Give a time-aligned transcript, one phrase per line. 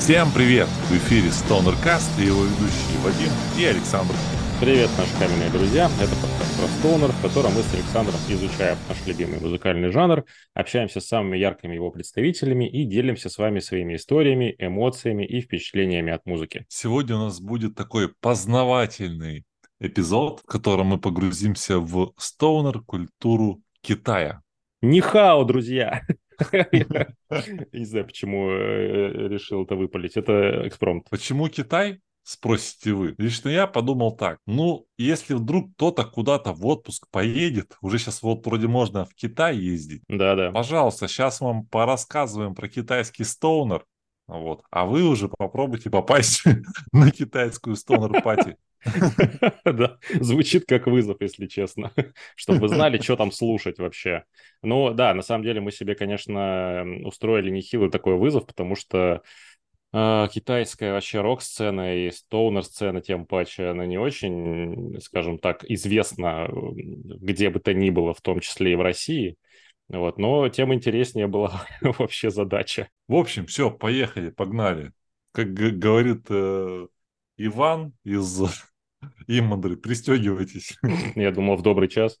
[0.00, 0.66] Всем привет!
[0.88, 4.14] В эфире Stoner Cast и его ведущие Вадим и Александр.
[4.58, 5.90] Привет, наши каменные друзья.
[6.00, 10.24] Это подкаст про Stoner, в котором мы с Александром изучаем наш любимый музыкальный жанр,
[10.54, 16.14] общаемся с самыми яркими его представителями и делимся с вами своими историями, эмоциями и впечатлениями
[16.14, 16.64] от музыки.
[16.68, 19.44] Сегодня у нас будет такой познавательный
[19.80, 24.40] эпизод, в котором мы погрузимся в Stoner культуру Китая.
[24.80, 26.00] Нихао, друзья!
[27.72, 30.16] Не знаю, почему э, решил это выпалить.
[30.16, 31.08] Это экспромт.
[31.10, 32.00] Почему Китай?
[32.22, 33.14] Спросите вы.
[33.18, 34.38] Лично я подумал так.
[34.46, 39.56] Ну, если вдруг кто-то куда-то в отпуск поедет, уже сейчас вот вроде можно в Китай
[39.56, 40.02] ездить.
[40.08, 40.52] Да-да.
[40.52, 43.84] Пожалуйста, сейчас вам порассказываем про китайский стоунер.
[44.28, 44.62] Вот.
[44.70, 46.44] А вы уже попробуйте попасть
[46.92, 48.56] на китайскую стоунер-пати.
[49.64, 51.92] Да, звучит как вызов, если честно,
[52.36, 54.24] чтобы вы знали, что там слушать вообще.
[54.62, 59.22] Ну да, на самом деле мы себе, конечно, устроили нехилый такой вызов, потому что
[59.92, 67.50] э, китайская вообще рок-сцена и стоунер-сцена, тем паче, она не очень, скажем так, известна где
[67.50, 69.36] бы то ни было, в том числе и в России.
[69.88, 72.88] Вот, но тем интереснее была вообще задача.
[73.08, 74.92] В общем, все, поехали, погнали.
[75.32, 76.86] Как говорит э,
[77.36, 78.40] Иван из
[79.26, 80.76] Иммандры, пристегивайтесь.
[81.14, 82.18] Я думал, в добрый час.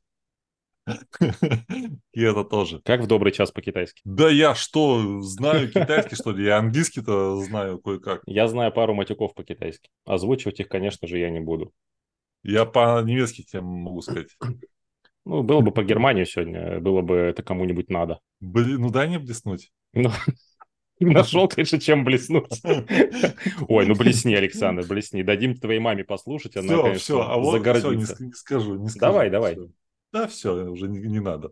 [2.12, 2.80] И это тоже.
[2.84, 4.00] Как в добрый час по-китайски?
[4.04, 6.44] Да я что, знаю китайский, что ли?
[6.44, 8.22] Я английский-то знаю кое-как.
[8.26, 9.90] Я знаю пару матюков по-китайски.
[10.04, 11.72] Озвучивать их, конечно же, я не буду.
[12.42, 14.36] Я по-немецки тебе могу сказать.
[15.26, 18.20] Ну, было бы по Германию сегодня, было бы это кому-нибудь надо.
[18.40, 19.70] Блин, ну дай не блеснуть.
[19.92, 20.10] Ну,
[21.04, 22.60] Нашел, конечно, чем блеснуть.
[23.68, 25.22] Ой, ну блесни, Александр, блесни.
[25.22, 28.14] Дадим твоей маме послушать, она, все, конечно, все, а вот загордится.
[28.14, 29.12] Все, не, не скажу, не скажу.
[29.12, 29.54] Давай, давай.
[29.54, 29.68] Все.
[30.12, 31.48] Да, все, уже не, не надо.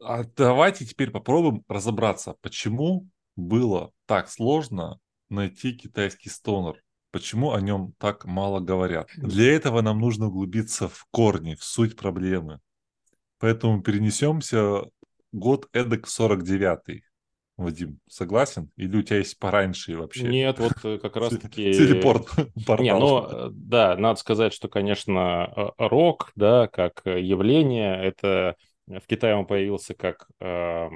[0.00, 6.82] А давайте теперь попробуем разобраться, почему было так сложно найти китайский стонер.
[7.10, 9.08] Почему о нем так мало говорят?
[9.16, 12.60] Для этого нам нужно углубиться в корни, в суть проблемы.
[13.38, 14.84] Поэтому перенесемся
[15.32, 17.02] год эдак 49-й.
[17.56, 18.70] Вадим, согласен?
[18.76, 20.28] Или у тебя есть пораньше вообще?
[20.28, 21.72] Нет, вот э, как раз-таки...
[21.72, 22.28] Телепорт.
[22.80, 28.56] Не, ну, э, да, надо сказать, что, конечно, э, рок, да, как явление, это
[28.86, 30.88] в Китае он появился как э,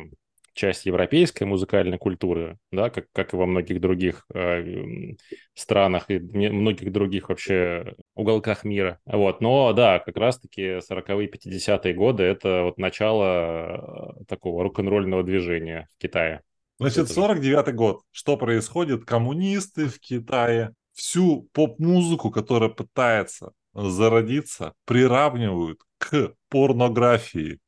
[0.53, 5.15] часть европейской музыкальной культуры, да, как, как и во многих других э,
[5.55, 9.01] странах и многих других вообще уголках мира.
[9.07, 16.03] Вот, но да, как раз-таки 40-е, 50-е годы это вот начало такого рок-н-ролльного движения в
[16.03, 16.43] Китае.
[16.81, 18.03] Значит, 49 год.
[18.11, 19.05] Что происходит?
[19.05, 27.61] Коммунисты в Китае всю поп-музыку, которая пытается зародиться, приравнивают к порнографии,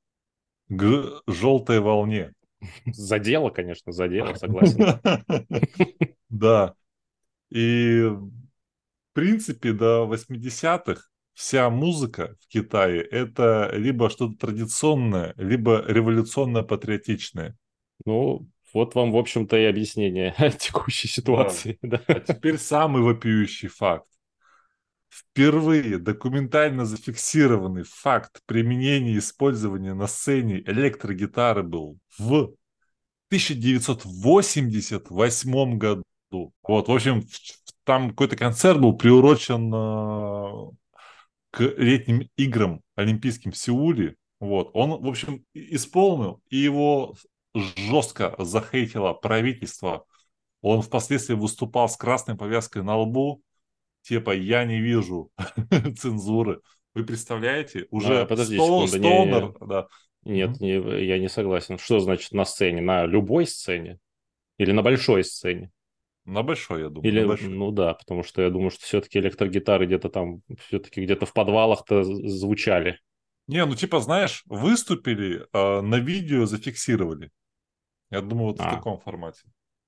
[0.69, 2.33] к желтой волне.
[2.87, 4.99] Задело, конечно, задело, согласен.
[6.31, 6.75] Да.
[7.51, 8.31] И в
[9.13, 11.03] принципе до 80-х
[11.35, 17.57] вся музыка в Китае это либо что-то традиционное, либо революционно-патриотичное.
[18.07, 21.79] Ну, вот вам, в общем-то, и объяснение текущей ситуации.
[21.83, 22.01] Да.
[22.07, 22.15] Да.
[22.15, 24.07] А теперь самый вопиющий факт.
[25.09, 32.55] Впервые документально зафиксированный факт применения и использования на сцене электрогитары был в
[33.29, 36.05] 1988 году.
[36.63, 37.27] Вот, в общем,
[37.85, 40.71] там какой-то концерт был приурочен э,
[41.51, 44.17] к летним играм олимпийским в Сеуле.
[44.41, 47.15] Вот, он, в общем, исполнил, и его
[47.55, 50.05] жестко захейтило правительство.
[50.61, 53.43] Он впоследствии выступал с красной повязкой на лбу,
[54.03, 55.31] типа «я не вижу
[55.99, 56.61] цензуры».
[56.95, 57.87] Вы представляете?
[57.91, 59.87] Уже а, подожди Стоун, секунду, Стоунер, не, да.
[60.25, 61.79] Нет, не, я не согласен.
[61.79, 62.81] Что значит на сцене?
[62.83, 63.99] На любой сцене?
[64.59, 65.71] Или на большой сцене?
[66.25, 67.11] На большой, я думаю.
[67.11, 67.49] Или, большой.
[67.49, 72.05] ну да, потому что я думаю, что все-таки электрогитары где-то там, все-таки где-то в подвалах-то
[72.05, 73.01] звучали.
[73.49, 77.31] Не, ну типа, знаешь, выступили, э, на видео зафиксировали.
[78.13, 78.69] Я думаю, вот а.
[78.69, 79.41] в таком формате.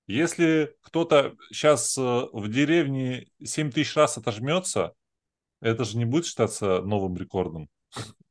[0.06, 4.94] Если кто-то сейчас э, в деревне 7 тысяч раз отожмется,
[5.60, 7.68] это же не будет считаться новым рекордом.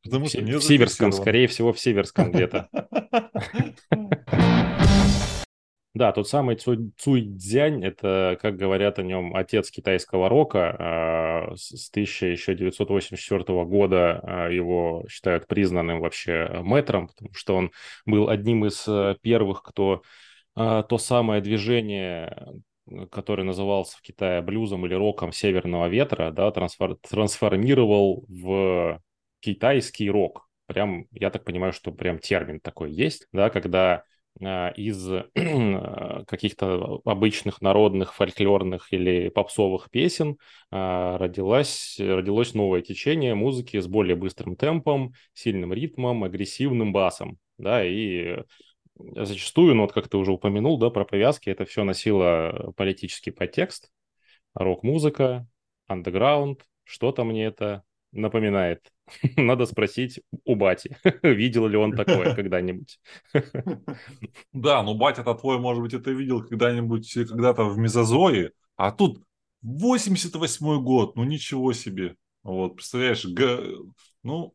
[0.04, 2.70] Потому что в Северском, скорее всего, в Северском где-то.
[5.94, 10.76] Да, тот самый Цуй, Цзянь, это, как говорят о нем, отец китайского рока.
[10.80, 17.72] А, с 1984 года а, его считают признанным вообще мэтром, потому что он
[18.08, 20.02] был одним из э, первых, кто
[20.56, 22.44] а, то самое движение,
[23.12, 29.00] которое назывался в Китае блюзом или роком северного ветра, да, трансформировал в
[29.42, 30.50] китайский рок.
[30.66, 34.06] Прям, я так понимаю, что прям термин такой есть, да, когда
[34.40, 35.08] из
[36.28, 40.38] каких-то обычных народных, фольклорных или попсовых песен
[40.72, 47.38] родилось, родилось новое течение музыки с более быстрым темпом, сильным ритмом, агрессивным басом.
[47.58, 48.38] Да, и
[48.96, 53.92] зачастую, ну вот как ты уже упомянул, да, про повязки, это все носило политический подтекст,
[54.54, 55.48] рок-музыка,
[55.88, 58.93] андеграунд, что-то мне это напоминает.
[59.38, 63.00] Надо спросить у бати, видел ли он такое когда-нибудь.
[64.54, 69.24] Да, ну батя-то твой, может быть, это видел когда-нибудь, когда-то в мезозое, а тут
[69.62, 72.16] 88 год, ну ничего себе.
[72.44, 73.78] Вот, представляешь, г...
[74.24, 74.54] ну,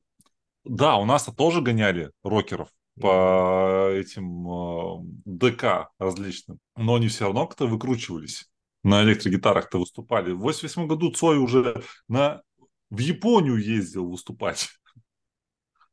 [0.65, 2.69] да, у нас-то тоже гоняли рокеров
[3.01, 8.51] по этим э, ДК различным, но они все равно как-то выкручивались.
[8.85, 10.33] На электрогитарах-то выступали.
[10.33, 12.43] В 88 году Цой уже на...
[12.91, 14.69] в Японию ездил выступать.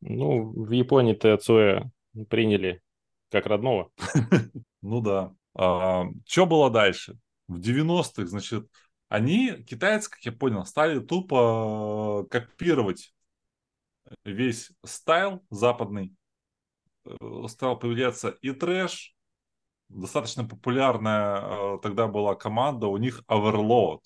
[0.01, 1.91] Ну, в Японии-то Цоя
[2.29, 2.81] приняли
[3.31, 3.91] как родного.
[4.81, 5.33] Ну да.
[5.55, 7.17] А, что было дальше?
[7.47, 8.69] В 90-х, значит,
[9.09, 13.15] они, китайцы, как я понял, стали тупо э, копировать
[14.23, 16.15] весь стайл западный
[17.05, 19.15] Э, стал появляться и трэш.
[19.89, 23.99] Достаточно популярная э, тогда была команда, у них Overload.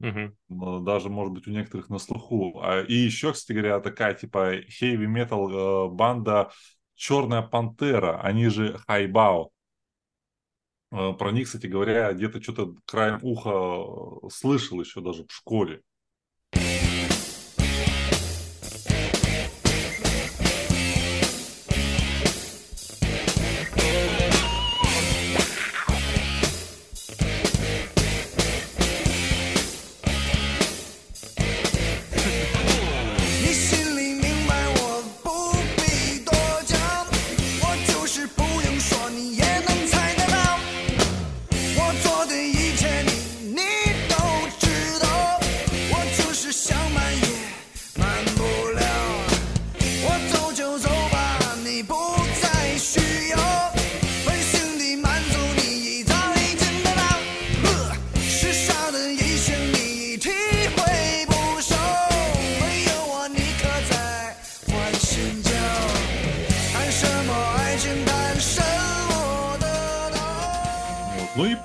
[0.00, 0.82] Угу.
[0.84, 2.60] Даже, может быть, у некоторых на слуху.
[2.62, 6.50] А, и еще, кстати говоря, такая типа heavy metal банда
[6.94, 9.50] Черная Пантера, они же Хайбао.
[10.90, 15.82] Про них, кстати говоря, где-то что-то краем уха слышал еще даже в школе.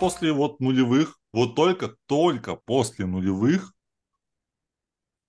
[0.01, 3.71] После вот нулевых, вот только, только после нулевых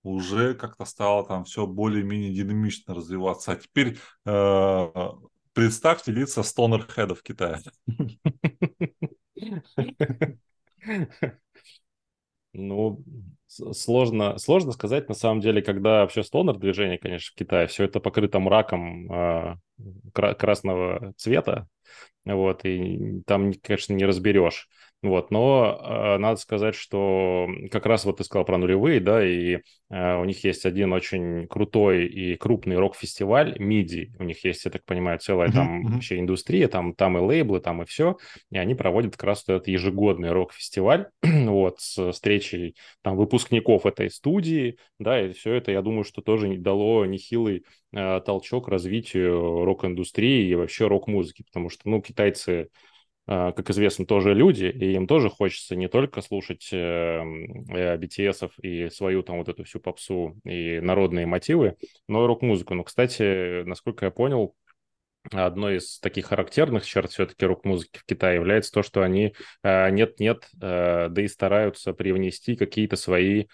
[0.01, 3.51] уже как-то стало там все более-менее динамично развиваться.
[3.51, 4.87] А теперь э,
[5.53, 7.59] представьте лица стонерхедов Китая.
[12.55, 13.03] Ну,
[13.47, 17.99] сложно, сложно сказать, на самом деле, когда вообще стонер движение, конечно, в Китае, все это
[17.99, 19.55] покрыто мраком э,
[20.13, 21.67] красного цвета,
[22.25, 24.69] вот, и там, конечно, не разберешь.
[25.03, 29.59] Вот, но э, надо сказать, что как раз вот ты сказал про нулевые, да, и
[29.89, 34.11] э, у них есть один очень крутой и крупный рок-фестиваль MIDI.
[34.17, 35.91] У них есть, я так понимаю, целая uh-huh, там uh-huh.
[35.95, 38.15] вообще индустрия, там, там и лейблы, там и все.
[38.49, 44.77] И они проводят как раз этот ежегодный рок-фестиваль, вот, с встречей там выпускников этой студии,
[44.99, 50.55] да, и все это, я думаю, что тоже дало нехилый э, толчок развитию рок-индустрии и
[50.55, 52.69] вообще рок-музыки, потому что, ну, китайцы
[53.25, 59.23] как известно, тоже люди, и им тоже хочется не только слушать BTS э, и свою
[59.23, 62.73] там вот эту всю попсу и народные мотивы, но и рок-музыку.
[62.73, 64.55] Но, кстати, насколько я понял,
[65.31, 69.33] одной из таких характерных черт все-таки рок-музыки в Китае является то, что они
[69.63, 73.45] э, нет-нет, э, да и стараются привнести какие-то свои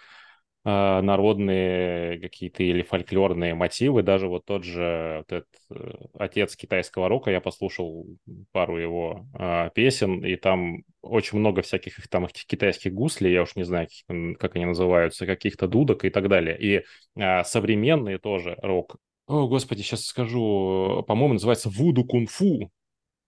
[0.65, 4.03] народные какие-то или фольклорные мотивы.
[4.03, 8.05] Даже вот тот же вот этот, э, отец китайского рока, я послушал
[8.51, 13.55] пару его а, песен, и там очень много всяких там этих китайских гуслей, я уж
[13.55, 13.87] не знаю,
[14.37, 16.57] как они называются, каких-то дудок и так далее.
[16.59, 16.83] И
[17.19, 18.97] а, современные тоже рок.
[19.27, 22.71] О, господи, сейчас скажу, по-моему, называется Вуду Кунг-фу.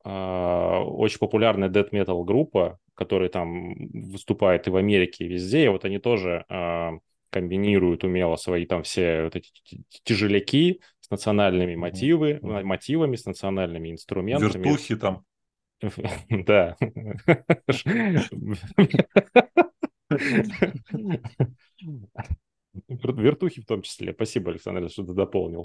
[0.04, 5.66] А, очень популярная death metal группа, которая там выступает и в Америке, и везде.
[5.66, 6.94] И вот они тоже а,
[7.32, 9.52] комбинируют умело свои там все вот эти
[10.04, 12.64] тяжеляки с национальными мотивы, mm-hmm.
[12.64, 14.64] мотивами, с национальными инструментами.
[14.64, 15.26] Вертухи там.
[16.30, 16.78] Да.
[22.88, 24.14] Вертухи в том числе.
[24.14, 25.64] Спасибо, Александр, что ты дополнил.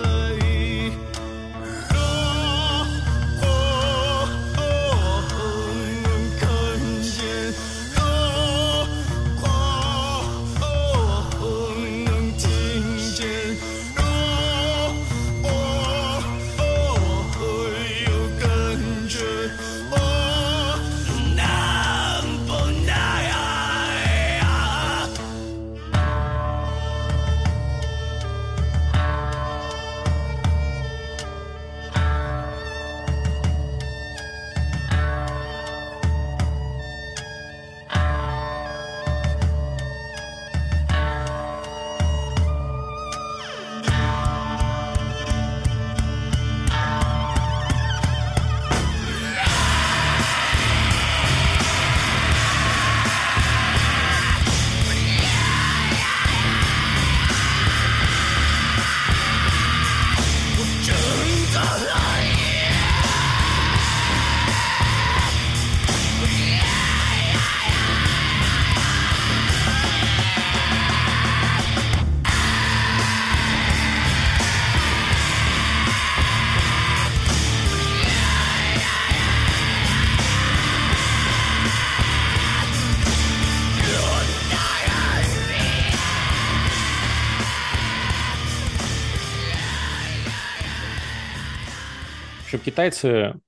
[92.76, 93.40] Китайцы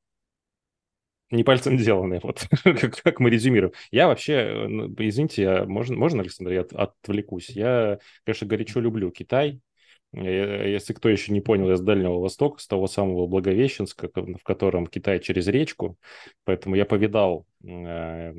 [1.30, 3.74] не пальцем деланные, вот как, как мы резюмируем.
[3.90, 7.50] Я вообще, ну, извините, я, можно, можно, Александр, я от, отвлекусь?
[7.50, 9.60] Я, конечно, горячо люблю Китай.
[10.14, 14.86] Если кто еще не понял, я с Дальнего Востока, с того самого Благовещенска, в котором
[14.86, 15.98] Китай через речку,
[16.44, 18.32] поэтому я повидал э,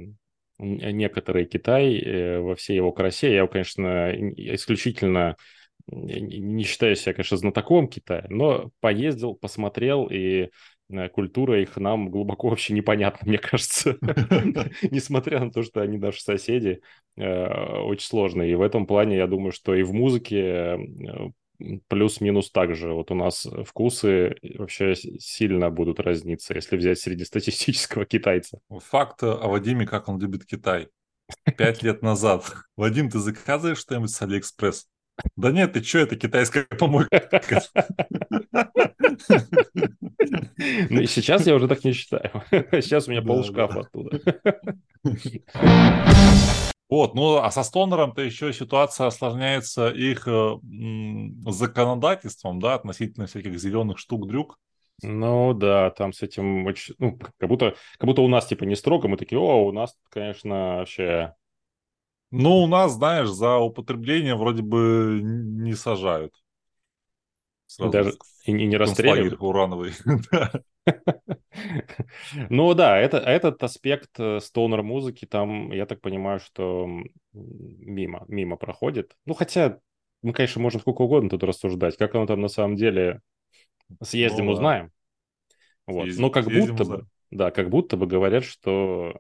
[0.57, 3.35] некоторый Китай э, во всей его красе.
[3.35, 5.35] Я, конечно, исключительно
[5.91, 10.49] не считаю себя, конечно, знатоком Китая, но поездил, посмотрел, и Э,
[11.13, 13.97] культура их нам глубоко вообще непонятна, мне кажется.
[14.91, 16.81] Несмотря на то, что они наши соседи,
[17.17, 18.41] э, очень сложно.
[18.41, 20.77] И в этом плане я думаю, что и в музыке э,
[21.87, 22.93] плюс-минус так же.
[22.93, 28.59] Вот у нас вкусы вообще сильно будут разниться, если взять среднестатистического китайца.
[28.69, 30.87] Факт о Вадиме, как он любит Китай.
[31.57, 32.51] Пять лет назад.
[32.75, 34.87] Вадим, ты заказываешь что-нибудь с Алиэкспресс?
[35.35, 37.29] Да нет, ты что, это китайская помойка.
[40.89, 42.31] Ну, сейчас я уже так не считаю.
[42.51, 44.19] Сейчас у меня пол шкафа оттуда.
[46.89, 50.55] Вот, ну а со стонером-то еще ситуация осложняется их э,
[51.45, 54.57] законодательством, да, относительно всяких зеленых штук-дрюк.
[55.03, 58.75] Ну да, там с этим очень, ну, как будто, как будто у нас типа не
[58.75, 61.35] строго, мы такие, о, у нас, конечно, вообще
[62.31, 66.33] ну, у нас, знаешь, за употребление вроде бы не сажают.
[67.67, 68.13] Сразу Даже
[68.45, 69.41] и не расстреливают?
[69.41, 69.93] урановый.
[72.49, 76.87] Ну да, это, этот аспект э, стонер музыки там, я так понимаю, что
[77.33, 79.15] мимо, мимо проходит.
[79.25, 79.79] Ну хотя
[80.21, 81.97] мы, конечно, можем сколько угодно тут рассуждать.
[81.97, 83.21] Как оно там на самом деле
[84.01, 84.91] съездим, ну, узнаем.
[85.85, 86.03] Вот.
[86.03, 87.01] Съездим, Но как будто узнаем.
[87.01, 89.19] бы, да, как будто бы говорят, что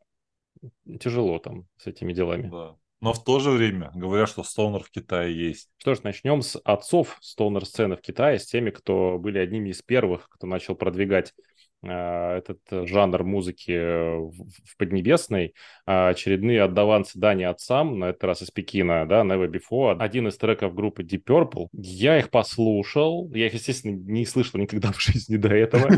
[0.99, 2.49] тяжело там с этими делами.
[2.49, 2.75] Да.
[3.01, 5.69] Но в то же время говорят, что стоунер в Китае есть.
[5.77, 10.29] Что ж, начнем с отцов стоунер-сцены в Китае, с теми, кто были одними из первых,
[10.29, 11.33] кто начал продвигать
[11.81, 15.53] этот жанр музыки в Поднебесной.
[15.85, 19.97] А очередные отдаванцы Дани отцам, на этот раз из Пекина, да, Never Before.
[19.97, 21.67] Один из треков группы Deep Purple.
[21.71, 23.31] Я их послушал.
[23.33, 25.89] Я их, естественно, не слышал никогда в жизни до этого.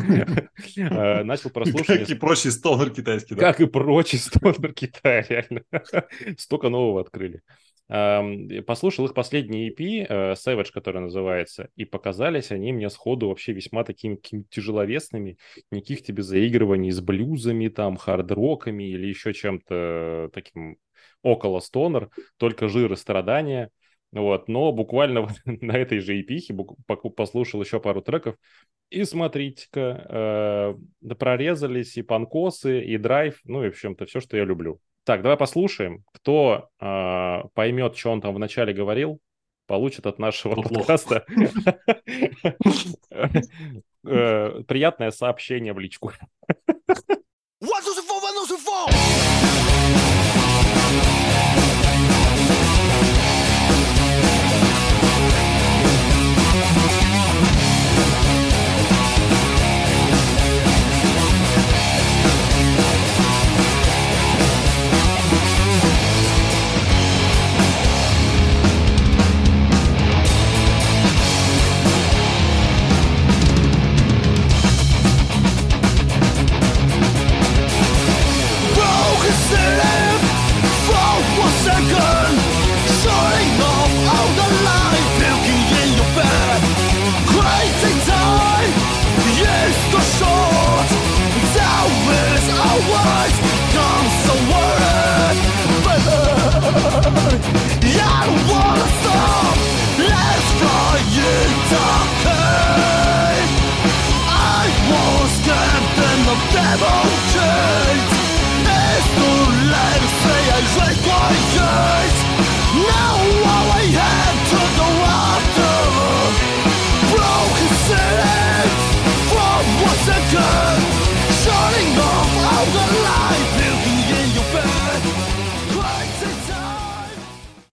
[0.77, 2.01] Э, начал прослушивать.
[2.01, 3.35] Как и прочий стонер китайский?
[3.35, 5.63] Как и прочий стонер Китая, реально.
[6.37, 7.41] Столько нового открыли
[7.91, 13.83] послушал их последний EP, э, Savage, который называется, и показались они мне сходу вообще весьма
[13.83, 14.15] такими
[14.49, 15.37] тяжеловесными,
[15.71, 20.77] никаких тебе заигрываний с блюзами, там, хард-роками или еще чем-то таким
[21.21, 23.69] около стонер, только жир и страдания.
[24.13, 26.39] Вот, но буквально на этой же EP
[27.15, 28.37] послушал еще пару треков,
[28.89, 34.45] и смотрите-ка, э, прорезались и панкосы, и драйв, ну и в общем-то все, что я
[34.45, 34.79] люблю.
[35.03, 36.03] Так, давай послушаем.
[36.13, 39.19] Кто э, поймет, что он там вначале говорил,
[39.65, 41.25] получит от нашего Тут подкаста
[44.05, 46.11] э, приятное сообщение в личку.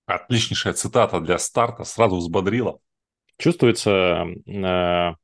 [0.06, 2.78] Отличнейшая цитата для старта, сразу взбодрила.
[3.38, 5.14] Чувствуется э,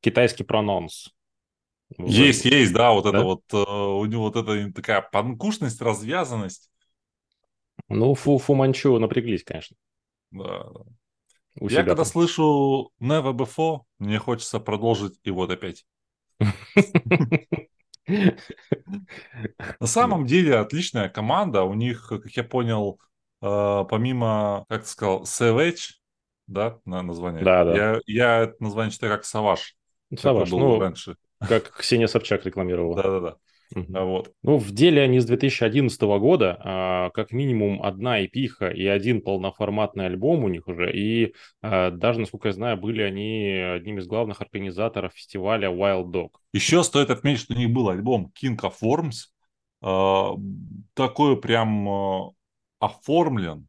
[0.00, 1.15] китайский прононс.
[1.98, 3.10] Есть, есть, да, вот да?
[3.10, 6.70] это вот, э, у него вот эта такая панкушность, развязанность.
[7.88, 9.76] Ну, Фу, Фу Манчу напряглись, конечно.
[10.30, 10.66] Да.
[11.58, 12.04] У Я когда там.
[12.04, 15.86] слышу Never Before, мне хочется продолжить и вот опять.
[18.06, 21.62] На самом деле отличная команда.
[21.62, 23.00] У них, как я понял,
[23.40, 25.94] э, помимо, как ты сказал, Savage,
[26.46, 27.42] да, на название.
[27.42, 27.74] Да, да.
[27.74, 29.76] Я, я это название читаю как Саваш.
[30.16, 31.16] Саваш, ну, раньше.
[31.40, 33.02] Как Ксения Собчак рекламировала.
[33.02, 33.36] Да-да-да.
[33.94, 34.32] А вот.
[34.42, 40.06] Ну, в деле они с 2011 года, а, как минимум одна эпиха и один полноформатный
[40.06, 44.40] альбом у них уже, и а, даже, насколько я знаю, были они одним из главных
[44.40, 46.28] организаторов фестиваля Wild Dog.
[46.52, 49.30] Еще стоит отметить, что у них был альбом King of Worms,
[49.82, 50.34] а,
[50.94, 52.30] такой прям а,
[52.78, 53.66] оформлен.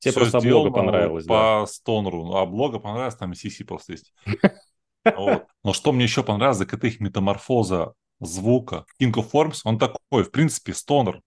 [0.00, 1.66] Тебе просто блога понравилось, по да?
[1.66, 2.32] стонеру.
[2.34, 4.12] А блога понравилось, там и CC просто есть.
[5.64, 8.84] Но что мне еще понравилось, так это их метаморфоза звука.
[9.00, 11.20] King of Forms, он такой, в принципе, стонер.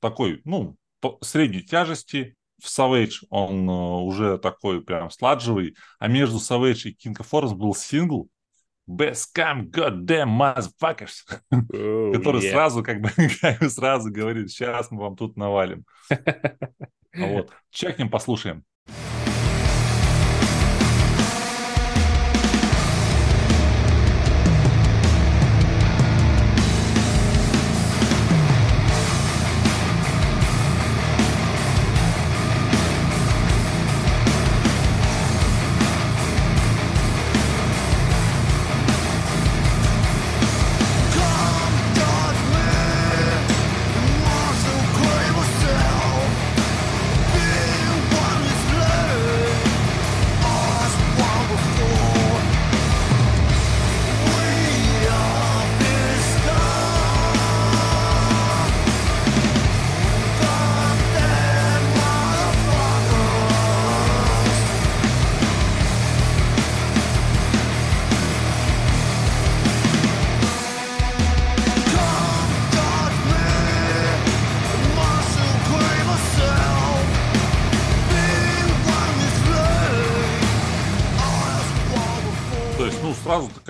[0.00, 0.76] Такой, ну,
[1.20, 2.36] средней тяжести.
[2.62, 5.74] В Savage он uh, уже такой прям сладжевый.
[5.98, 8.28] А между Savage и King of Forms был сингл
[8.88, 11.24] Best Come Goddamn Motherfuckers.
[11.50, 12.50] Oh, который yeah.
[12.50, 15.84] сразу как бы, как бы сразу говорит, сейчас мы вам тут навалим.
[17.14, 17.50] вот.
[17.70, 18.64] Чекнем, послушаем.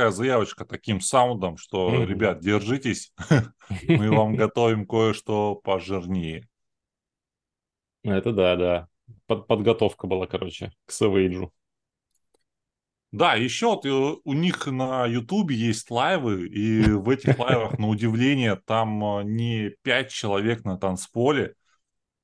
[0.01, 2.07] Такая заявочка таким саундом, что, mm-hmm.
[2.07, 3.13] ребят, держитесь,
[3.87, 6.49] мы вам готовим кое-что пожирнее.
[8.03, 8.89] Это да, да.
[9.27, 11.51] Под, подготовка была, короче, к Savage.
[13.13, 17.89] Да, еще вот э, у них на Ютубе есть лайвы, и в этих лайвах, на
[17.89, 21.57] удивление, там э, не пять человек на танцполе,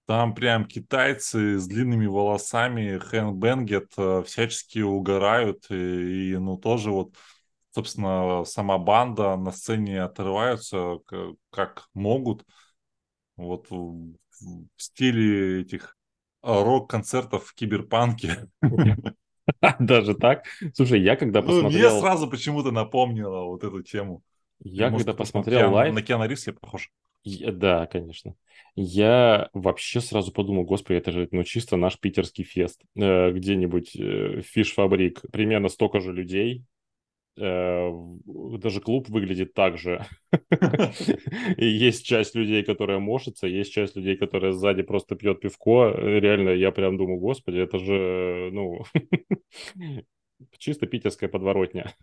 [0.07, 7.13] там прям китайцы с длинными волосами, хэнбэнгет, э, всячески угорают, и, и ну тоже вот
[7.77, 10.99] собственно, сама банда на сцене отрываются
[11.51, 12.43] как могут.
[13.37, 14.17] Вот в
[14.79, 15.95] стиле этих
[16.41, 18.49] а, рок-концертов в киберпанке.
[19.79, 20.47] Даже так?
[20.73, 21.71] Слушай, я когда посмотрел...
[21.71, 24.23] Ну, мне сразу почему-то напомнило вот эту тему.
[24.61, 25.95] Я когда посмотрел live...
[25.95, 26.91] На Киану Ривз я похож.
[27.25, 28.37] Да, конечно.
[28.75, 32.81] Я вообще сразу подумал, господи, это же ну, чисто наш питерский фест.
[32.95, 36.65] Э, где-нибудь э, Fish Fabrique, примерно столько же людей,
[37.37, 40.05] даже клуб выглядит так же.
[41.57, 45.93] И есть часть людей, которая мошится, есть часть людей, которая сзади просто пьет пивко.
[45.97, 48.85] Реально, я прям думаю, господи, это же, ну,
[50.59, 51.95] чисто питерская подворотня.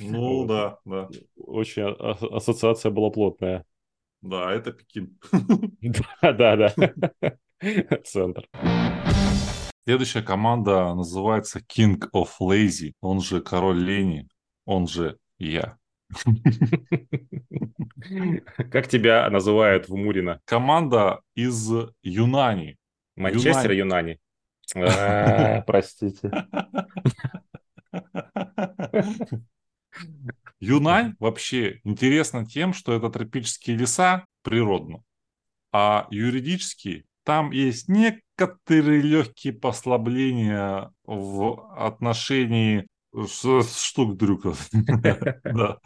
[0.00, 1.08] Ну, да, да.
[1.36, 3.64] Очень ассоциация была плотная.
[4.22, 5.18] Да, это Пекин.
[6.22, 7.98] Да, да, да.
[8.04, 8.48] Центр.
[9.84, 14.28] Следующая команда называется King of Lazy, он же Король Лени
[14.68, 15.78] он же я.
[18.70, 20.40] Как тебя называют в Мурино?
[20.44, 21.70] Команда из
[22.02, 22.76] Юнани.
[23.16, 24.20] Манчестер Юнани.
[24.76, 26.30] А, простите.
[30.60, 35.02] Юнань вообще интересно тем, что это тропические леса природно,
[35.72, 42.86] а юридически там есть некоторые легкие послабления в отношении
[43.26, 44.68] штук дрюков.
[45.44, 45.78] Да.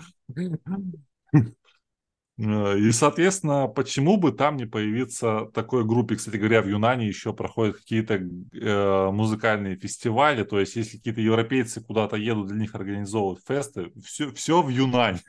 [2.38, 6.16] И, соответственно, почему бы там не появиться такой группе?
[6.16, 10.42] Кстати говоря, в Юнане еще проходят какие-то э, музыкальные фестивали.
[10.42, 15.20] То есть, если какие-то европейцы куда-то едут, для них организовывают фесты, все, все в Юнань.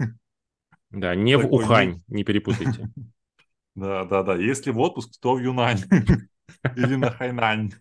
[0.91, 2.89] Да, не Такой, в Ухань, не перепутайте.
[3.75, 4.35] Да, да, да.
[4.35, 5.79] Если в отпуск, то в Юнань.
[6.75, 7.71] Или на Хайнань.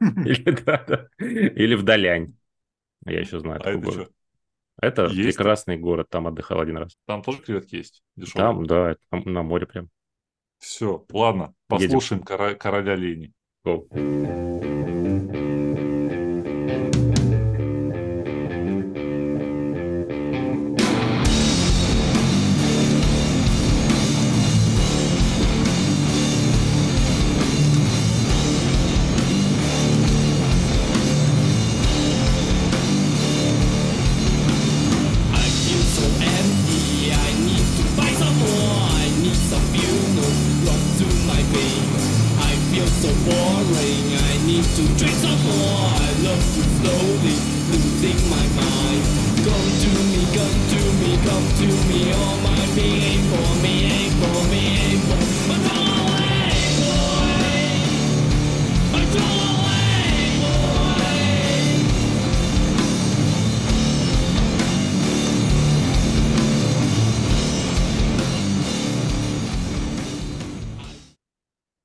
[1.19, 2.35] Или в Далянь.
[3.05, 4.13] Я еще знаю а это город.
[4.81, 5.37] Это есть?
[5.37, 6.97] прекрасный город, там отдыхал один раз.
[7.07, 8.03] Там тоже креветки есть?
[8.17, 8.43] Дешевые?
[8.43, 9.89] Там, да, там на море прям.
[10.59, 12.59] Все, ладно, послушаем Едем.
[12.59, 13.33] короля Лени.
[13.65, 14.72] Go.
[44.77, 45.91] To drink some more.
[45.93, 47.37] I love to slowly
[47.71, 49.05] losing my mind.
[49.43, 52.01] Come to me, come to me, come to me.
[52.13, 55.45] All my being for me, ain't for me, ain't for me.
[55.49, 57.33] But go away, boy.
[58.93, 61.03] But go away, boy.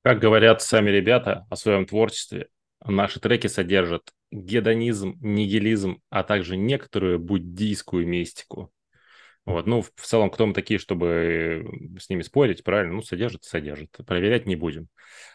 [0.04, 2.48] Как говорят сами ребята о своем творчестве,
[2.84, 8.72] наши треки содержат гедонизм, нигилизм, а также некоторую буддийскую мистику.
[9.44, 11.66] Вот, ну, в целом, кто мы такие, чтобы
[11.98, 12.94] с ними спорить, правильно?
[12.94, 13.96] Ну, содержит, содержит.
[14.06, 14.88] Проверять не будем.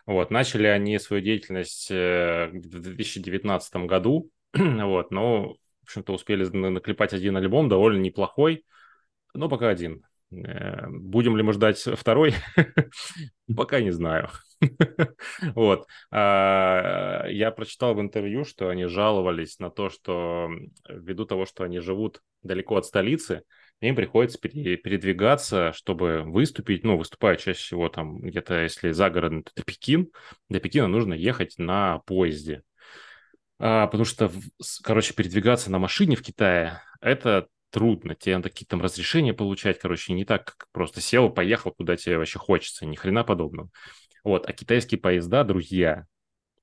[0.06, 6.70] Вот, начали они свою деятельность э, в 2019 году, вот, но, в общем-то, успели на-
[6.70, 8.66] наклепать один альбом, довольно неплохой,
[9.34, 10.06] но пока один.
[10.32, 12.36] Э, Будем ли мы ждать второй?
[13.56, 14.30] Пока не знаю.
[15.56, 15.88] Вот.
[16.12, 20.49] А, Я прочитал в интервью, что они жаловались на то, что
[20.89, 23.43] ввиду того, что они живут далеко от столицы,
[23.82, 26.84] им приходится пере- передвигаться, чтобы выступить.
[26.84, 30.10] Ну, выступают чаще всего там где-то, если за город, это Пекин.
[30.49, 32.63] До Пекина нужно ехать на поезде.
[33.60, 34.32] А, потому что,
[34.84, 38.15] короче, передвигаться на машине в Китае– это трудно.
[38.15, 42.17] Тебе надо какие-то там разрешения получать, короче, не так, как просто сел, поехал, куда тебе
[42.17, 43.69] вообще хочется, ни хрена подобного.
[44.24, 46.06] Вот, а китайские поезда, друзья,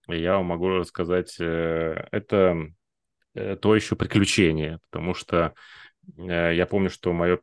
[0.08, 2.56] я вам могу рассказать, э, это
[3.34, 5.54] э, то еще приключение, потому что
[6.16, 7.38] э, я помню, что мое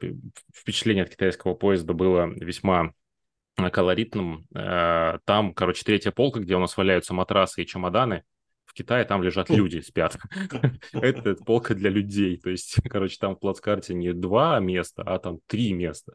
[0.54, 2.94] впечатление от китайского поезда было весьма
[3.72, 4.46] колоритным.
[4.52, 8.24] Там, короче, третья полка, где у нас валяются матрасы и чемоданы,
[8.78, 10.18] Китае там лежат люди, спят.
[10.94, 12.38] Это полка для людей.
[12.38, 16.14] То есть, короче, там в плацкарте не два места, а там три места.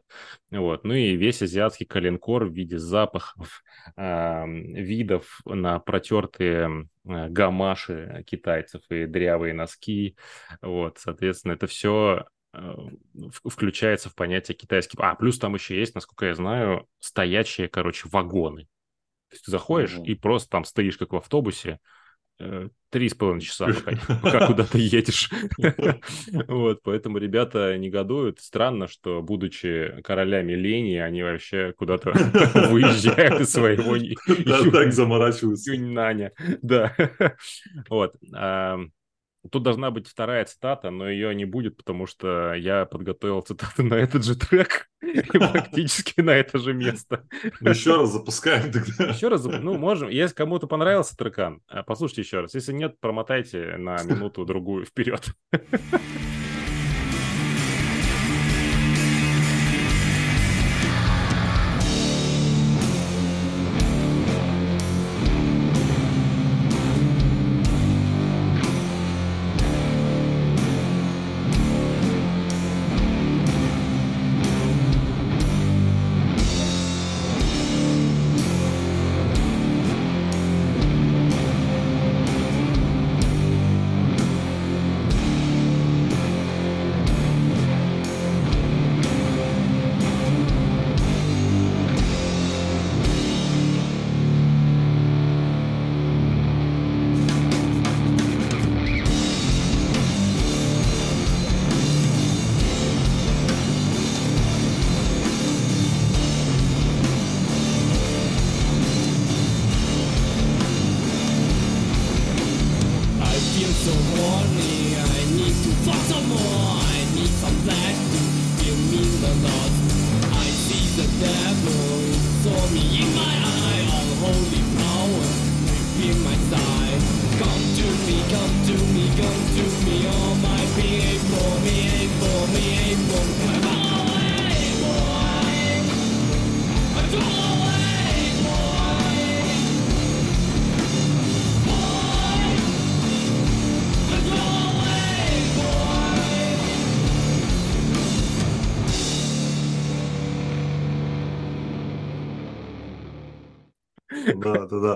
[0.49, 0.85] Вот.
[0.85, 3.63] Ну и весь азиатский коленкор в виде запахов,
[3.97, 10.15] видов на протертые а, гамаши китайцев и дрявые носки.
[10.61, 12.25] Вот, соответственно, это все
[13.45, 14.97] включается в понятие китайский.
[15.01, 18.67] А, плюс там еще есть, насколько я знаю, стоячие, короче, вагоны.
[19.29, 20.03] То есть ты заходишь Мгм.
[20.05, 21.77] и просто там стоишь, как в автобусе, э,
[22.89, 25.29] три с половиной часа, пока, пока куда-то едешь.
[26.47, 28.39] Вот, поэтому ребята негодуют.
[28.39, 32.11] Странно, что, будучи королями лени, они вообще куда-то
[32.69, 33.97] выезжают из своего
[34.45, 35.71] Да, так заморачиваются.
[35.71, 36.31] Юньнаня.
[36.61, 36.95] Да.
[37.89, 38.15] Вот.
[39.51, 43.95] Тут должна быть вторая цитата, но ее не будет, потому что я подготовил цитату на
[43.95, 47.27] этот же трек и практически на это же место.
[47.59, 49.05] Ну, Еще раз запускаем тогда.
[49.05, 50.09] Еще раз, ну, можем.
[50.09, 52.53] Если кому-то понравился трекан, а, послушайте еще раз.
[52.53, 55.33] Если нет, промотайте на минуту-другую вперед.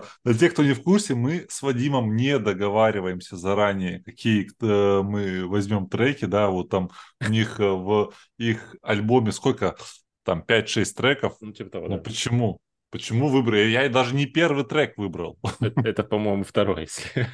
[0.02, 0.32] Да.
[0.32, 5.48] Для тех, кто не в курсе, мы с Вадимом не договариваемся заранее, какие э, мы
[5.48, 6.90] возьмем треки, да, вот там
[7.26, 9.76] у них э, в их альбоме сколько,
[10.24, 11.38] там 5-6 треков.
[11.42, 12.02] Ну, типа того, Ну да.
[12.02, 12.60] почему?
[12.90, 13.70] Почему выбрали?
[13.70, 15.38] Я даже не первый трек выбрал.
[15.60, 17.28] Это, это, по-моему, второй, если.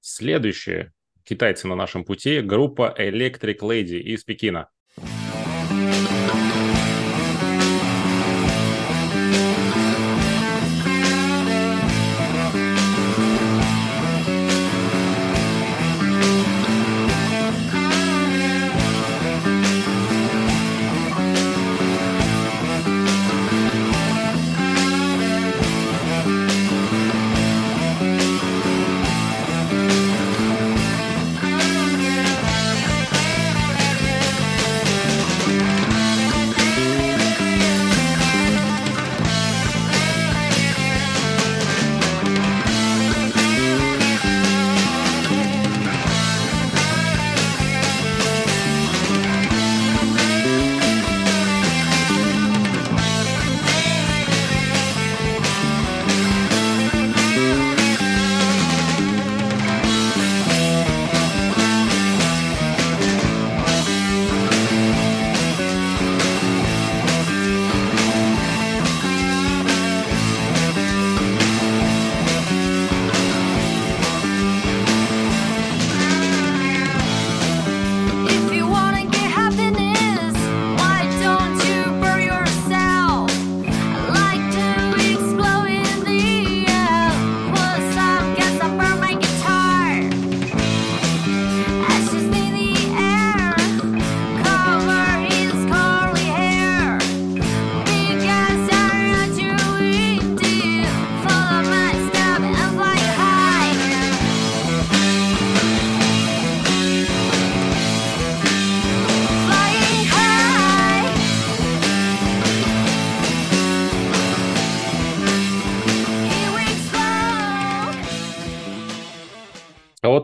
[0.00, 0.92] Следующие
[1.24, 4.68] китайцы на нашем пути– группа Electric Lady из Пекина.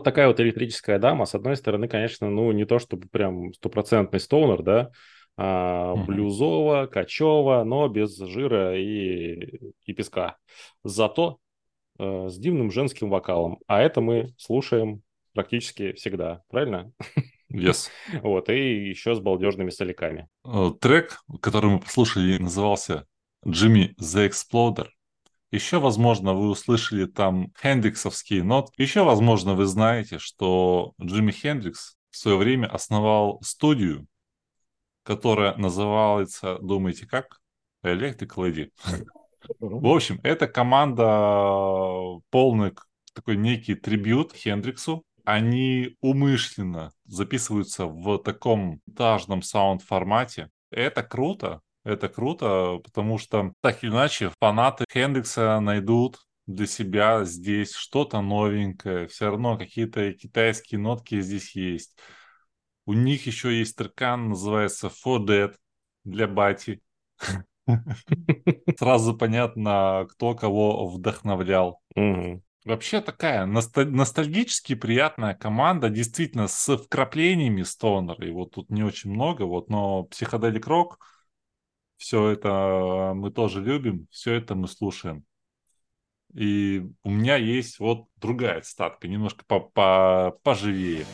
[0.07, 4.63] Такая вот электрическая дама, с одной стороны, конечно, ну, не то чтобы прям стопроцентный стоунер,
[4.63, 4.91] да,
[5.35, 6.05] а, Мгм.
[6.05, 10.37] блюзово, качево, но без жира и, и песка.
[10.85, 11.39] Зато
[11.99, 13.59] э, с дивным женским вокалом.
[13.67, 15.01] А это мы слушаем
[15.33, 16.91] практически всегда, правильно?
[17.51, 17.89] Yes.
[18.23, 20.29] Вот, и еще с балдежными соляками.
[20.45, 23.05] Э, Трек, который мы послушали, назывался
[23.45, 24.87] Jimmy the Exploder.
[25.51, 28.69] Еще, возможно, вы услышали там хендриксовские нот.
[28.77, 34.07] Еще, возможно, вы знаете, что Джимми Хендрикс в свое время основал студию,
[35.03, 37.39] которая называется, думаете, как?
[37.83, 38.71] Electric Lady.
[39.59, 41.05] В общем, эта команда
[42.29, 42.73] полный
[43.13, 45.03] такой некий трибют Хендриксу.
[45.23, 50.49] Они умышленно записываются в таком этажном саунд-формате.
[50.71, 57.73] Это круто, это круто, потому что так или иначе фанаты Хендрикса найдут для себя здесь
[57.73, 59.07] что-то новенькое.
[59.07, 61.97] Все равно какие-то китайские нотки здесь есть.
[62.85, 65.55] У них еще есть трекан, называется For Dead
[66.03, 66.81] для бати.
[68.77, 71.81] Сразу понятно, кто кого вдохновлял.
[72.65, 78.33] Вообще такая носталь- ностальгически приятная команда, действительно, с вкраплениями стонера.
[78.33, 80.99] Вот тут не очень много, вот, но психоделик рок,
[81.97, 85.25] все это мы тоже любим, все это мы слушаем.
[86.33, 91.05] И у меня есть вот другая цитатка, немножко по по поживее.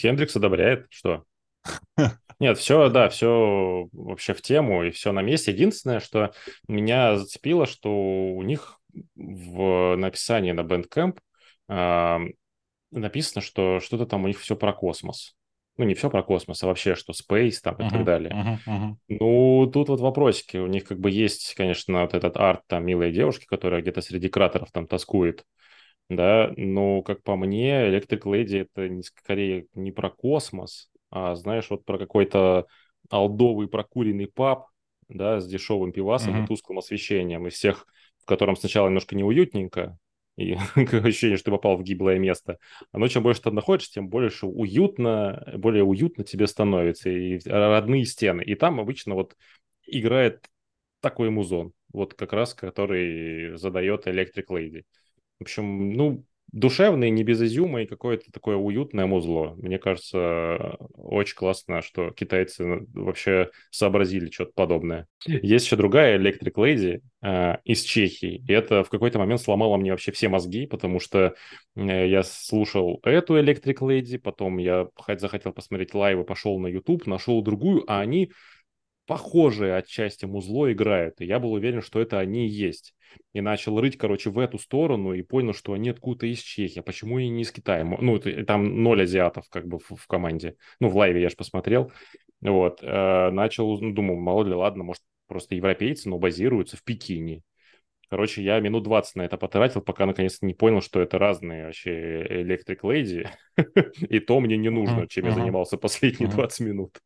[0.00, 1.24] Хендрикс одобряет, что?
[2.40, 5.52] Нет, все, да, все вообще в тему и все на месте.
[5.52, 6.32] Единственное, что
[6.68, 8.78] меня зацепило, что у них
[9.14, 11.18] в написании на Bandcamp
[11.68, 12.20] а,
[12.92, 15.36] написано, что что-то там у них все про космос.
[15.78, 18.38] Ну, не все про космос, а вообще, что Space там и так Мгм, далее.
[18.38, 19.00] мгм, мгм.
[19.08, 20.56] Ну, тут вот вопросики.
[20.58, 24.28] У них как бы есть, конечно, вот этот арт там милой девушки, которая где-то среди
[24.28, 25.44] кратеров там тоскует,
[26.10, 31.70] да, но, как по мне, Electric Lady это не, скорее не про космос, а, знаешь,
[31.70, 32.66] вот про какой-то
[33.08, 34.66] алдовый прокуренный паб,
[35.08, 36.46] да, с дешевым пивасом и Мгм.
[36.46, 37.86] тусклым освещением, из всех,
[38.22, 39.96] в котором сначала немножко неуютненько,
[40.36, 42.58] и ощущение, что ты попал в гиблое место.
[42.92, 48.42] Но чем больше ты находишься, тем больше уютно, более уютно тебе становится, и родные стены.
[48.42, 49.36] И там обычно вот
[49.86, 50.46] играет
[51.00, 54.84] такой музон, вот как раз, который задает Electric Lady.
[55.40, 56.22] В общем, ну,
[56.52, 59.54] душевный, не без изюма и какое-то такое уютное музло.
[59.56, 65.06] Мне кажется, очень классно, что китайцы вообще сообразили что-то подобное.
[65.26, 69.92] Есть еще другая Electric Lady э, из Чехии, и это в какой-то момент сломало мне
[69.92, 71.34] вообще все мозги, потому что
[71.76, 77.06] э, я слушал эту Electric Lady, потом я хоть захотел посмотреть лайвы, пошел на YouTube,
[77.06, 78.32] нашел другую, а они
[79.06, 82.94] похожие отчасти музло играют, и я был уверен, что это они и есть.
[83.32, 86.80] И начал рыть, короче, в эту сторону и понял, что они откуда-то из Чехии.
[86.80, 87.84] Почему и не из Китая?
[87.84, 90.54] Ну, там ноль азиатов как бы в, в команде.
[90.78, 91.90] Ну, в лайве я же посмотрел.
[92.40, 92.80] Вот.
[92.82, 97.42] э, начал, ну, думал, мало ли, ладно, может, просто европейцы, но базируются в Пекине.
[98.10, 102.24] Короче, я минут 20 на это потратил, пока наконец не понял, что это разные вообще
[102.42, 103.28] Electric Lady.
[104.08, 106.36] И то мне не нужно, чем я занимался последние Мгм.
[106.36, 106.98] 20 минут.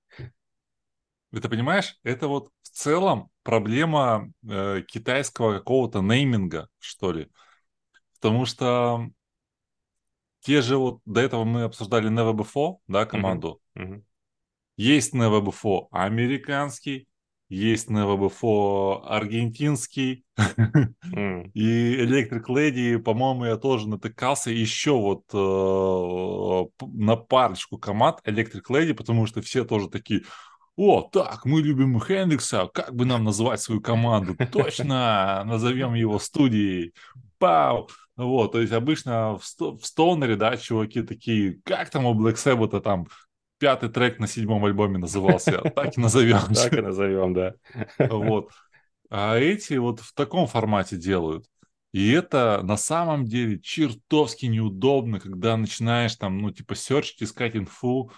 [1.40, 7.28] Ты понимаешь, это вот в целом проблема э, китайского какого-то нейминга, что ли.
[8.14, 9.10] Потому что
[10.40, 13.60] те же вот, до этого мы обсуждали Never Before, да, команду.
[13.74, 14.04] Мгм.
[14.76, 17.06] Есть Never Before американский,
[17.48, 20.24] есть Never Before аргентинский.
[20.36, 21.50] М.
[21.54, 28.94] И Electric Lady, по-моему, я тоже натыкался еще вот э, на парочку команд Electric Lady,
[28.94, 30.24] потому что все тоже такие,
[30.76, 34.36] о, так, мы любим Хендрикса, как бы нам назвать свою команду?
[34.52, 36.94] Точно, назовем его студией.
[37.38, 37.88] Пау!
[38.16, 42.34] Вот, то есть обычно в, сто- в Стоунере, да, чуваки такие, как там у Black
[42.34, 43.08] Sabbath там
[43.58, 46.38] пятый трек на седьмом альбоме назывался, так и назовем.
[46.54, 47.54] Так и назовем, да.
[47.98, 48.50] Вот.
[49.10, 51.46] А эти вот в таком формате делают.
[51.92, 58.10] И это на самом деле чертовски неудобно, когда начинаешь там, ну, типа, серчить, искать инфу,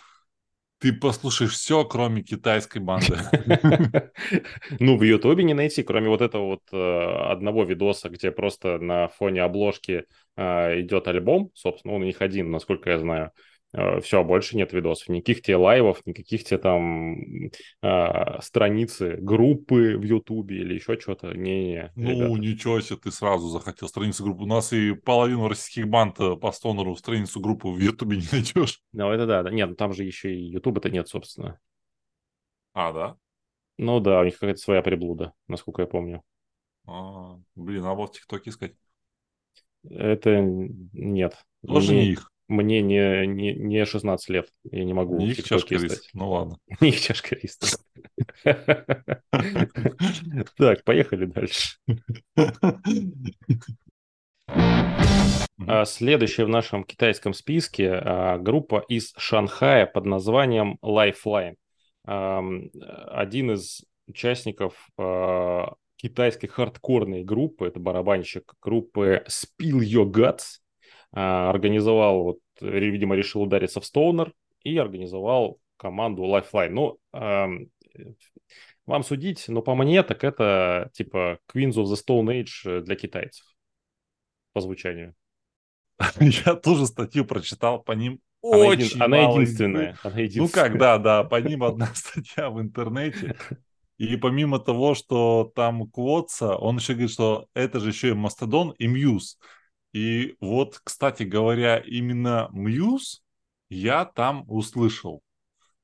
[0.87, 3.19] ты послушаешь все, кроме китайской банды.
[4.81, 9.09] Ну, в Ютубе не найти, кроме вот этого вот э, одного видоса, где просто на
[9.09, 10.05] фоне обложки
[10.37, 13.33] э, идет альбом, собственно, он у них один, насколько я знаю.
[14.01, 17.17] Все, больше нет видосов, никаких тебе лайвов, никаких тебе там
[17.83, 21.33] э, страницы, группы в Ютубе или еще что-то.
[21.35, 22.33] Не, Ну, ребята.
[22.41, 24.45] ничего себе, ты сразу захотел страницу группы.
[24.45, 28.81] У нас и половину российских банд э, по стонеру страницу группы в Ютубе не найдешь.
[28.93, 29.51] Ну, это да, да.
[29.51, 31.59] Нет, ну там же еще и Ютуба-то нет, собственно.
[32.73, 33.17] А, да?
[33.79, 36.23] Ну да, у них какая-то своя приблуда, насколько я помню.
[36.87, 38.75] А, блин, а вот в ТикТоке искать.
[39.89, 41.37] Это нет.
[41.67, 42.31] Тоже Мне- не их.
[42.49, 46.09] Мне не, не, не 16 лет, я не могу Не в ТикТоке искать.
[46.15, 46.59] Ну ладно.
[46.81, 47.79] Не их чашка риса.
[50.57, 51.77] Так, поехали дальше.
[55.67, 61.57] А, Следующая в нашем китайском списке а, группа из Шанхая под названием Lifeline.
[62.05, 62.71] Ам,
[63.09, 70.66] Один из участников а, китайской хардкорной группы, это барабанщик группы Spill Your Guts, а,
[71.21, 76.71] организовал, вот, видимо, решил удариться в Стоунер и организовал команду Lifeline.
[76.71, 78.13] Ну, ам, э,
[78.87, 83.45] вам судить, но по мне, так это типа Queens of the Stone Age для китайцев
[84.53, 85.15] по звучанию.
[86.21, 89.97] Я тоже статью прочитал, по ним Она, един- очень она мало единственная.
[90.03, 90.69] Она Ну единственная.
[90.71, 93.37] как, да, да, по ним одна статья в интернете.
[93.99, 98.73] И помимо того, что там квотса, он еще говорит, что это же еще и Мастодон
[98.79, 99.39] и Мьюз.
[99.97, 103.25] И вот, кстати говоря, именно Мьюз
[103.71, 105.23] я там услышал.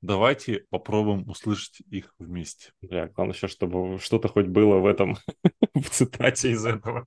[0.03, 2.73] Давайте попробуем услышать их вместе.
[2.83, 5.17] Бля, главное еще, чтобы что-то хоть было в этом,
[5.75, 7.07] в цитате из этого.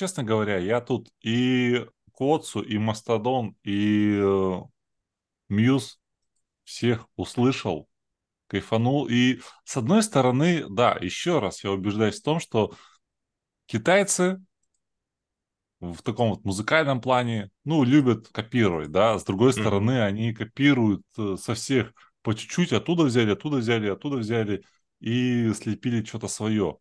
[0.00, 1.84] Честно говоря, я тут и
[2.14, 4.60] Коцу, и Мастодон, и э,
[5.50, 6.00] Мьюз
[6.64, 7.86] всех услышал,
[8.46, 9.06] кайфанул.
[9.08, 12.72] И с одной стороны, да, еще раз я убеждаюсь в том, что
[13.66, 14.42] китайцы
[15.80, 19.18] в таком вот музыкальном плане, ну, любят копировать, да.
[19.18, 19.60] С другой Мгм.
[19.60, 21.92] стороны, они копируют э, со всех
[22.22, 24.64] по чуть-чуть, оттуда взяли, оттуда взяли, оттуда взяли
[25.00, 26.78] и слепили что-то свое.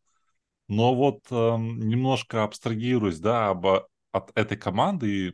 [0.70, 5.34] Но вот эм, немножко абстрагируясь, да, об- от этой команды, и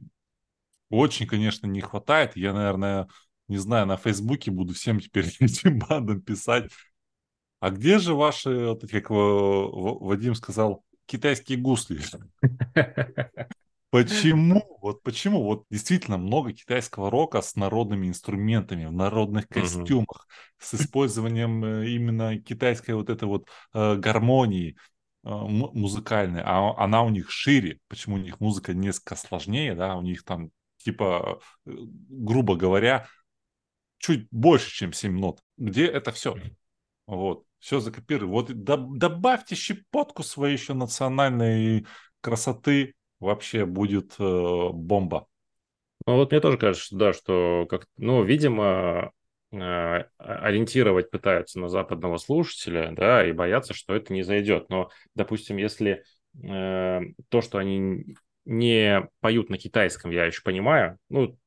[0.89, 2.35] очень, конечно, не хватает.
[2.37, 3.07] Я, наверное,
[3.47, 6.71] не знаю, на Фейсбуке буду всем теперь этим бандам писать.
[7.59, 12.01] А где же ваши, вот как э, Вадим сказал, китайские гусли?
[13.91, 14.77] Почему?
[14.81, 15.43] Вот почему?
[15.43, 20.27] Вот действительно много китайского рока с народными инструментами, в народных костюмах,
[20.59, 24.75] с использованием э, именно китайской вот этой вот э, гармонии
[25.25, 26.41] э, му- музыкальной.
[26.45, 27.79] А она у них шире.
[27.87, 29.97] Почему у них музыка несколько сложнее, да?
[29.97, 33.07] У них там типа, э, грубо говоря,
[33.97, 35.41] чуть больше, чем 7 нот.
[35.57, 36.35] где это все.
[37.07, 38.29] Вот, все закопируй.
[38.29, 41.85] Вот добавьте щепотку своей еще национальной
[42.21, 45.27] красоты, вообще будет э, бомба.
[46.07, 49.11] Ну, вот мне тоже кажется, да, что как, ну, видимо,
[50.17, 54.69] ориентировать пытаются на западного слушателя, да, и боятся, что это не зайдет.
[54.69, 56.03] Но, допустим, если
[56.43, 61.37] э, то, что они не поют на китайском, я еще понимаю, ну,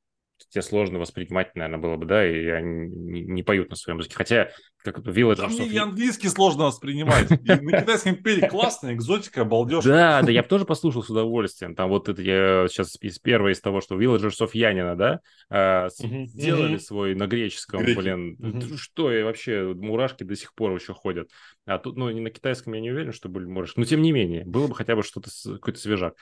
[0.51, 4.15] тебе сложно воспринимать, наверное, было бы, да, и они не, поют на своем языке.
[4.17, 4.51] Хотя,
[4.83, 7.31] как это Village Да мне и английский сложно воспринимать.
[7.31, 9.85] И на китайском пели классно, экзотика, балдеж.
[9.85, 11.75] Да, да, я бы тоже послушал с удовольствием.
[11.75, 15.21] Там вот это я сейчас из первого из того, что Villagers of Янина, да,
[15.51, 18.37] а, сделали свой на греческом, блин,
[18.77, 21.31] что и вообще мурашки до сих пор еще ходят.
[21.67, 24.13] А тут, ну, не на китайском я не уверен, что были мурашки, но тем не
[24.13, 26.15] менее, было бы хотя бы что-то, какой-то свежак.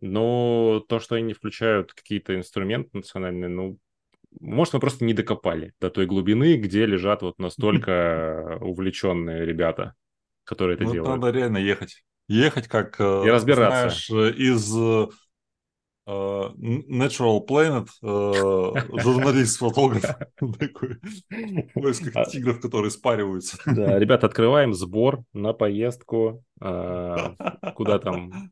[0.00, 3.78] Но то, что они не включают какие-то инструменты национальные, ну,
[4.40, 9.94] может, мы просто не докопали до той глубины, где лежат вот настолько увлеченные ребята,
[10.44, 11.20] которые это Ну, делают.
[11.20, 12.04] надо реально ехать.
[12.28, 13.96] Ехать как, э, И разбираться.
[13.96, 15.06] знаешь, э, из э,
[16.06, 20.04] э, Natural Planet э, журналист-фотограф
[20.58, 20.98] такой
[21.30, 23.58] в поисках А- тигров, которые спариваются.
[23.66, 26.42] Да, ребята, открываем сбор на поездку.
[26.58, 28.50] Куда там?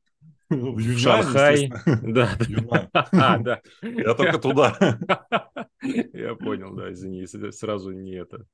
[0.53, 1.73] В Юньань, Шанхай.
[2.03, 2.37] Да.
[2.93, 3.61] А, да.
[3.83, 4.77] Я только туда.
[5.83, 8.47] Я понял, да, извини, сразу не это,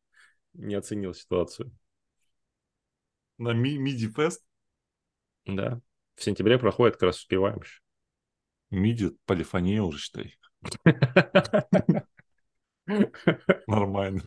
[0.54, 1.72] не оценил ситуацию.
[3.38, 4.44] На Ми- Миди Фест.
[5.46, 5.80] Да.
[6.14, 7.80] В сентябре проходит, как раз успеваем еще.
[8.70, 10.34] Миди, полифония уже, считай.
[13.66, 14.22] Нормально.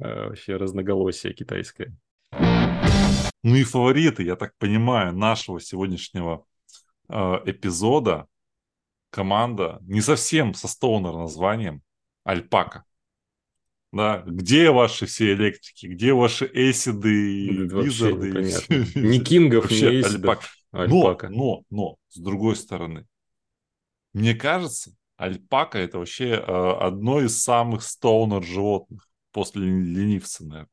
[0.00, 1.96] А, Вообще разноголосие китайское.
[3.42, 6.46] Ну и фавориты, я так понимаю, нашего сегодняшнего
[7.08, 8.26] э, эпизода
[9.10, 11.82] команда не совсем со стоунер названием
[12.24, 12.84] Альпака.
[13.92, 18.32] Да, где ваши все электрики, где ваши эсиды, визарды?
[18.96, 20.50] Ни кингов, эйсидов.
[20.72, 21.28] Альпака.
[21.28, 23.06] Но, но, но, с другой стороны,
[24.12, 30.68] мне кажется, альпака это вообще э, одно из самых стоунер животных после ленивца, наверное.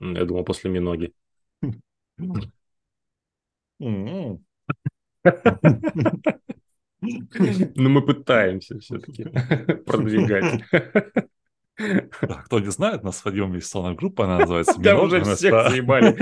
[0.00, 1.14] Я думал, после миноги.
[3.80, 4.44] М.
[7.02, 9.24] Но мы пытаемся все-таки
[9.86, 10.62] продвигать.
[12.20, 15.50] Да, Кто не знает, у нас Вадиме есть стоунер группа, она называется Да уже всех
[15.50, 15.70] да.
[15.70, 16.14] заебали.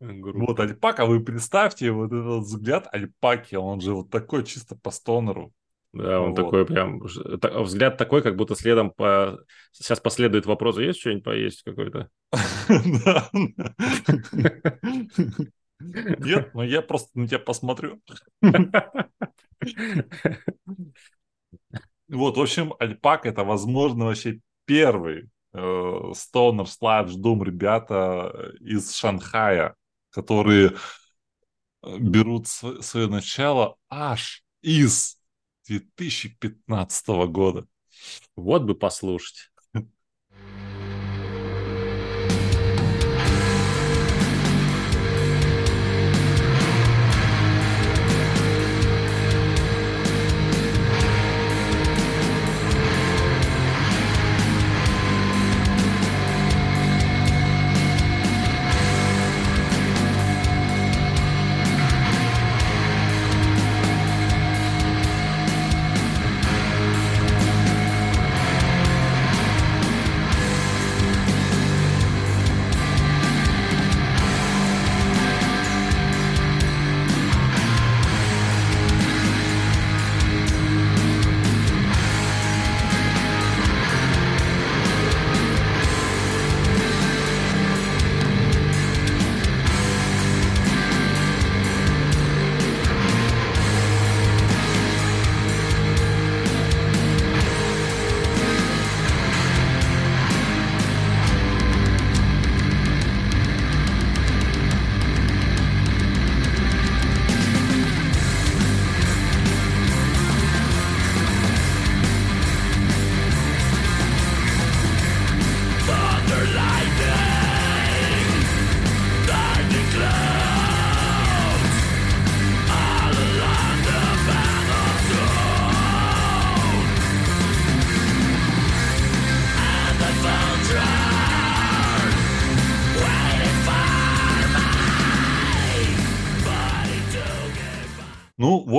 [0.00, 5.52] Вот альпака, вы представьте вот этот взгляд альпаки, он же вот такой чисто по стонеру.
[5.92, 6.36] Да, он Вот.
[6.36, 9.40] такой прям, взгляд такой, как будто следом по...
[9.72, 12.08] Сейчас последует вопрос, «А есть что-нибудь поесть какой-то?
[15.80, 18.00] Нет, но я просто на тебя посмотрю.
[22.08, 29.74] Вот, в общем, Альпак это, возможно, вообще первый стонер слайдж дум ребята из Шанхая,
[30.10, 30.72] которые
[31.82, 35.18] э, берут св- свое начало аж из
[35.70, 37.66] 2015 года.
[38.36, 39.49] Вот бы послушать.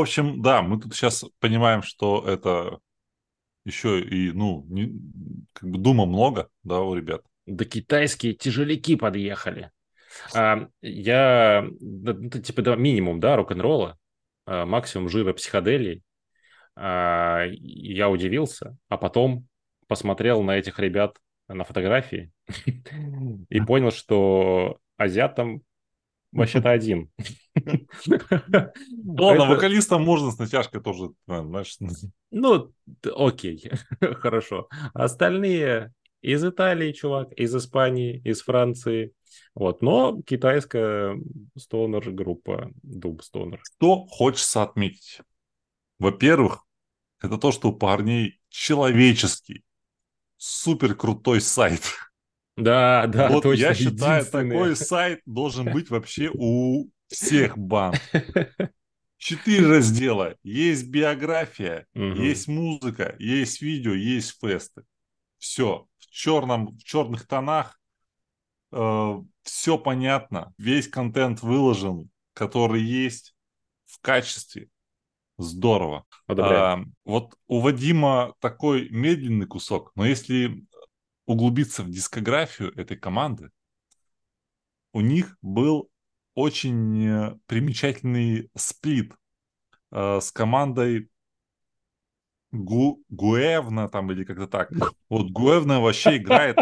[0.02, 2.80] Общем, да, мы тут сейчас понимаем, что это
[3.66, 5.00] Еще и, ну, не-
[5.54, 7.24] как бы дума много, да, у ребят.
[7.46, 9.72] Да китайские тяжеляки подъехали.
[10.36, 13.98] А, я, да, ну, типа, да, минимум, да, рок-н-ролла,
[14.46, 16.04] а, максимум жира психоделии.
[16.76, 19.48] А, я удивился, а потом
[19.88, 22.32] посмотрел на этих ребят на фотографии
[23.50, 25.62] и понял, что азиатам
[26.32, 27.10] вообще-то один.
[28.06, 31.78] Ладно, вокалистам можно с натяжкой тоже, знаешь,
[32.32, 32.72] Ну,
[33.04, 33.70] окей,
[34.02, 34.68] хорошо.
[34.94, 39.14] Остальные из Италии, чувак, из Испании, из Франции.
[39.56, 41.18] Вот, но китайская
[41.58, 43.62] стонер группа, дуб стонер.
[43.64, 45.22] Что хочется отметить?
[46.00, 46.66] Во-первых,
[47.22, 49.64] это то, что у парней человеческий,
[50.38, 51.82] супер крутой сайт.
[52.58, 53.62] Да, да, вот точно.
[53.62, 58.00] я считаю, такой сайт должен быть вообще у всех банд.
[59.18, 60.36] Четыре раздела.
[60.44, 62.22] Есть биография, Мгм.
[62.22, 64.84] есть музыка, есть видео, есть фесты.
[65.38, 65.88] Все.
[66.00, 67.80] В черном, в черных тонах.
[68.72, 70.54] все понятно.
[70.58, 73.36] Весь контент выложен, который есть
[73.86, 74.70] в качестве.
[75.38, 76.06] Здорово.
[76.28, 76.64] Одобряю.
[76.64, 80.66] А, вот у Вадима такой медленный кусок, но если
[81.32, 83.50] углубиться в дискографию этой команды,
[84.94, 85.90] у них был
[86.36, 89.14] очень э, примечательный сплит
[89.92, 91.08] э, с командой
[92.52, 94.70] Гу, Гуэвна там или как-то так.
[95.10, 96.58] Вот Гуэвна вообще играет...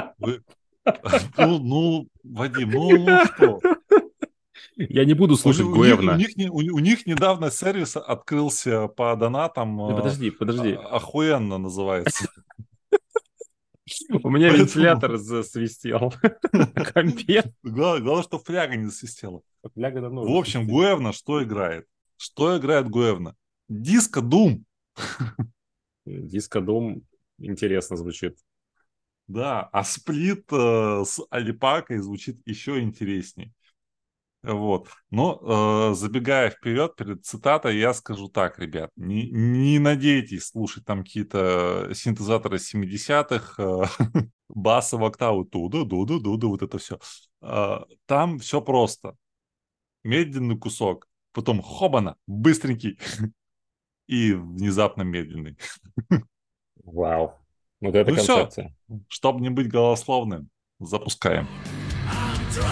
[1.37, 3.59] Ну, ну, Вадим, ну, ну что?
[4.75, 6.13] Я не буду слушать у, них- Гуэвна.
[6.13, 9.77] У них, не- у, у них недавно сервис открылся по донатам.
[9.77, 10.73] Да э, подожди, подожди.
[10.73, 12.27] а- Охуенно называется.
[14.23, 16.13] У меня вентилятор засвистел.
[16.51, 17.43] на Компе.
[17.63, 19.41] Главное, что фляга не засвистела.
[19.73, 20.67] Фляга давно В общем.
[20.67, 21.85] Гуэвна что играет?
[22.17, 23.35] Что играет Гуэвна?
[23.67, 24.65] Диско Дум.
[26.05, 27.03] Диско Дом
[27.37, 28.37] интересно звучит.
[29.27, 33.53] Да, а сплит э, с Алипакой звучит еще интересней.
[34.41, 34.87] Вот.
[35.11, 41.03] Но э, забегая вперед перед цитатой, я скажу так, ребят, не, не надейтесь слушать там
[41.03, 43.85] какие-то синтезаторы 70-х, э,
[44.49, 46.99] басы в октаву, туда, дуду, дуду, вот это все.
[48.05, 49.15] там все просто.
[50.03, 52.97] Медленный кусок, потом хобана, быстренький
[54.07, 55.57] и внезапно медленный.
[56.83, 57.33] Вау.
[57.81, 58.73] Вот это Ну концепция.
[59.09, 61.47] Чтобы не быть голословным, запускаем.
[62.05, 62.63] Вот,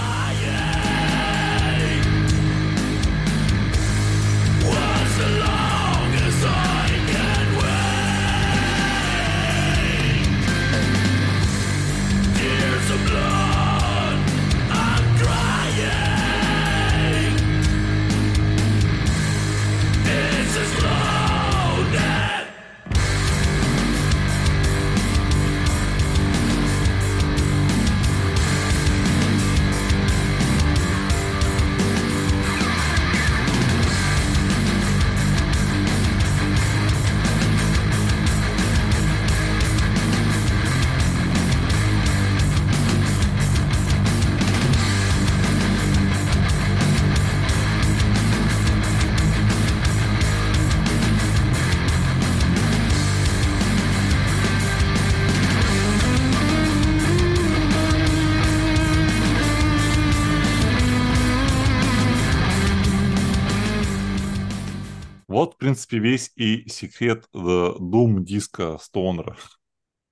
[65.68, 69.36] принципе, весь и секрет э, Doom диска Стоунера.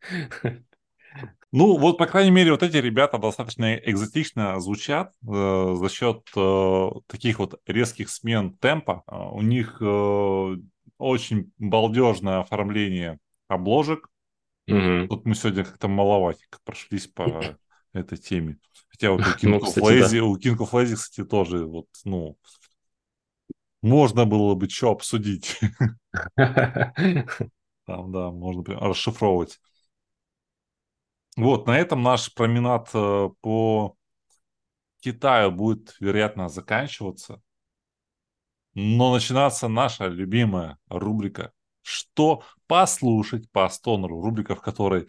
[1.53, 6.89] Ну, вот, по крайней мере, вот эти ребята достаточно экзотично звучат э, за счет э,
[7.09, 9.03] таких вот резких смен темпа.
[9.09, 10.57] Э, у них э,
[10.99, 13.18] очень балдежное оформление
[13.49, 14.09] обложек.
[14.68, 15.09] Мгм.
[15.09, 17.43] Тут мы сегодня как-то маловатенько прошлись по
[17.93, 18.59] этой теме.
[18.89, 22.37] Хотя вот у Ну, King of Lazy, у King of Lazy, кстати, тоже вот, ну,
[23.83, 25.59] можно было бы что обсудить.
[26.37, 29.59] Там, да, можно прям расшифровывать.
[31.37, 33.97] Вот, на этом наш променад э, по
[35.01, 37.41] Китаю будет, вероятно, заканчиваться.
[38.74, 41.53] Но начинаться наша любимая рубрика
[41.83, 45.09] «Что послушать по стонеру?» Рубрика, в которой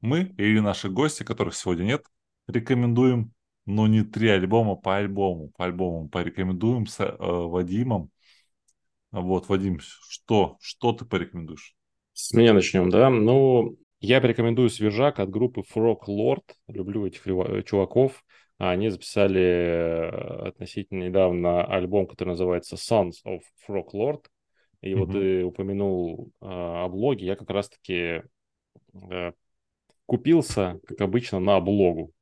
[0.00, 2.06] мы или наши гости, которых сегодня нет,
[2.46, 3.32] рекомендуем,
[3.66, 5.50] но не три альбома по альбому.
[5.56, 8.10] По альбому порекомендуем с э, Вадимом.
[9.10, 11.74] Вот, Вадим, что, что ты порекомендуешь?
[12.12, 13.10] С меня начнем, да?
[13.10, 16.44] Ну, я порекомендую свежак от группы Frog Lord.
[16.68, 18.24] Люблю этих лева- чуваков.
[18.58, 24.24] Они записали э, относительно недавно альбом, который называется Sons of Frog Lord.
[24.82, 25.20] И вот Мгм.
[25.20, 28.22] ты упомянул а, облоги, я как раз-таки
[29.10, 29.32] э,
[30.06, 32.12] купился, как обычно, на облогу.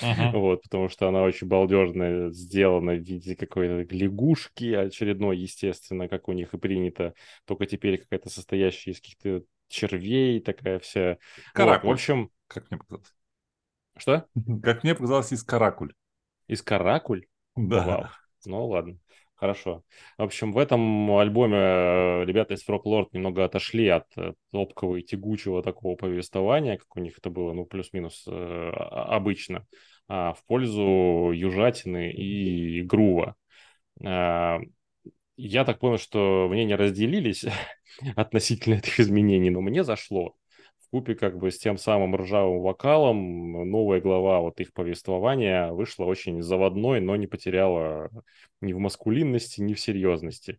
[0.00, 0.32] Мгм.
[0.32, 6.32] Вот, потому что она очень балдежно сделана в виде какой-то лягушки очередной, естественно, как у
[6.32, 7.14] них и принято.
[7.46, 11.18] Только теперь какая-то состоящая из каких-то червей такая вся.
[11.54, 11.90] Вот, в Каракуль.
[11.90, 13.12] общем, Как мне показалось.
[13.96, 14.28] что?
[14.62, 15.92] Как мне показалось, из каракуль.
[16.46, 17.26] Из каракуль?
[17.56, 18.06] Вау.
[18.06, 18.12] Да.
[18.44, 18.98] Ну ладно,
[19.38, 19.84] хорошо.
[20.18, 24.96] В общем, в этом альбоме э, ребята из Frog Lord немного отошли от э, топкого
[24.96, 29.66] и тягучего такого повествования, как у них это было, ну, плюс-минус э, обычно,
[30.08, 33.36] а в пользу южатины и грува.
[34.00, 37.44] Я так понял, что мнения разделились
[38.16, 40.37] относительно этих изменений, но мне зашло.
[40.90, 46.40] Купе как бы с тем самым ржавым вокалом новая глава вот их повествования вышла очень
[46.42, 48.10] заводной, но не потеряла
[48.62, 50.58] ни в маскулинности, ни в серьезности.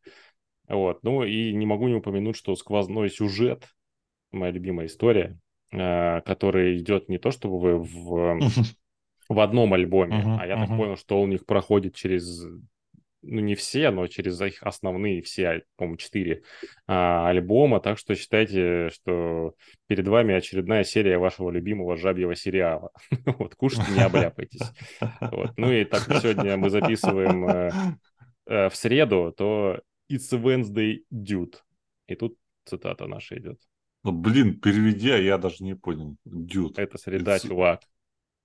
[0.67, 1.03] Вот.
[1.03, 3.67] Ну и не могу не упомянуть, что сквозной сюжет,
[4.31, 5.37] моя любимая история,
[5.71, 8.39] э, который идет не то чтобы в, в,
[9.29, 10.77] в одном альбоме, Мгм, а я так мгм.
[10.77, 12.45] понял, что он у них проходит через,
[13.21, 16.43] ну не все, но через их основные все, по-моему, четыре
[16.87, 19.55] а, альбома, так что считайте, что
[19.87, 22.91] перед вами очередная серия вашего любимого жабьего сериала.
[23.25, 24.71] Вот, кушайте, не обляпайтесь.
[25.21, 25.51] Вот.
[25.57, 27.71] Ну и так как сегодня мы записываем э,
[28.47, 29.79] э, в среду, то
[30.11, 31.55] It's Wednesday, dude.
[32.07, 33.59] И тут цитата наша идет.
[34.03, 36.15] Ну, блин, переведи, а я даже не понял.
[36.25, 36.79] Дюд.
[36.79, 37.81] Это среда, It's- чувак.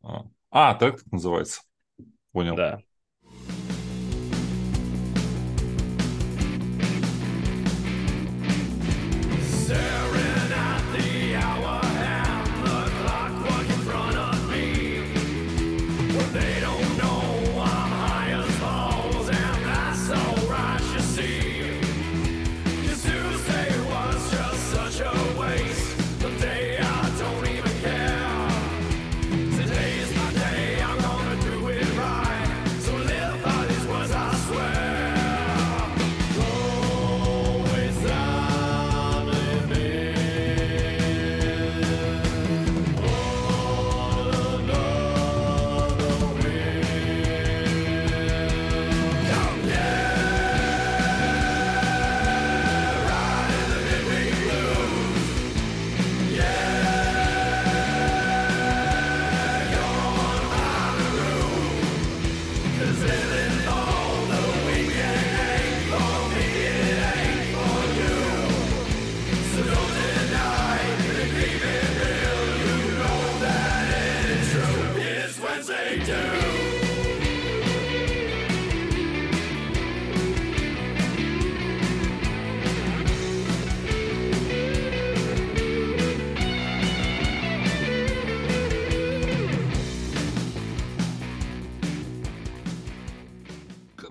[0.02, 1.62] А, А, так это называется.
[2.32, 2.56] Понял.
[2.56, 2.82] Да.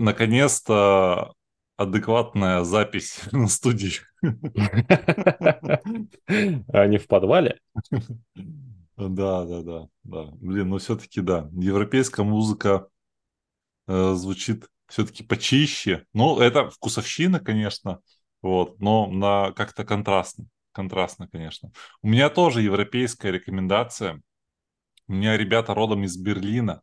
[0.03, 1.33] Наконец-то
[1.77, 4.01] адекватная запись на студии.
[6.73, 7.61] А не в подвале?
[8.97, 10.25] Да, да, да, да.
[10.41, 11.49] Блин, ну все-таки да.
[11.53, 12.87] Европейская музыка
[13.87, 16.05] э, звучит все-таки почище.
[16.13, 18.01] Ну, это вкусовщина, конечно,
[18.41, 20.47] вот, но на как-то контрастно.
[20.73, 21.71] Контрастно, конечно.
[22.01, 24.21] У меня тоже европейская рекомендация.
[25.07, 26.81] У меня ребята родом из Берлина.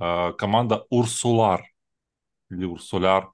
[0.00, 1.69] Э, команда Урсулар
[2.50, 3.32] или Урсуляр.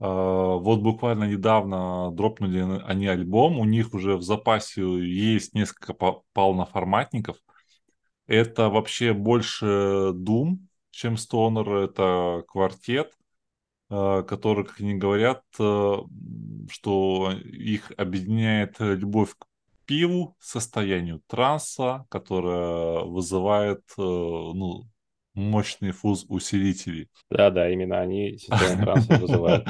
[0.00, 3.58] Э, Вот буквально недавно дропнули они альбом.
[3.58, 7.36] У них уже в запасе есть несколько по- полноформатников.
[8.26, 9.66] Это вообще больше
[10.14, 10.58] Doom,
[10.90, 11.84] чем Stoner.
[11.84, 13.12] Это квартет,
[13.90, 15.96] э, который, как они говорят, э,
[16.70, 19.46] что их объединяет любовь к
[19.86, 24.84] пиву, состоянию транса, которое вызывает э, ну,
[25.34, 27.08] мощный фуз усилителей.
[27.30, 29.68] Да-да, именно они состояние транса вызывают.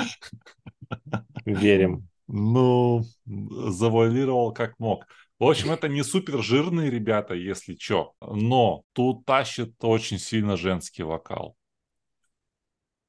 [1.44, 2.08] Верим.
[2.28, 5.06] Ну, завуалировал как мог.
[5.38, 8.12] В общем, это не супер жирные ребята, если чё.
[8.20, 11.56] Но тут тащит очень сильно женский вокал.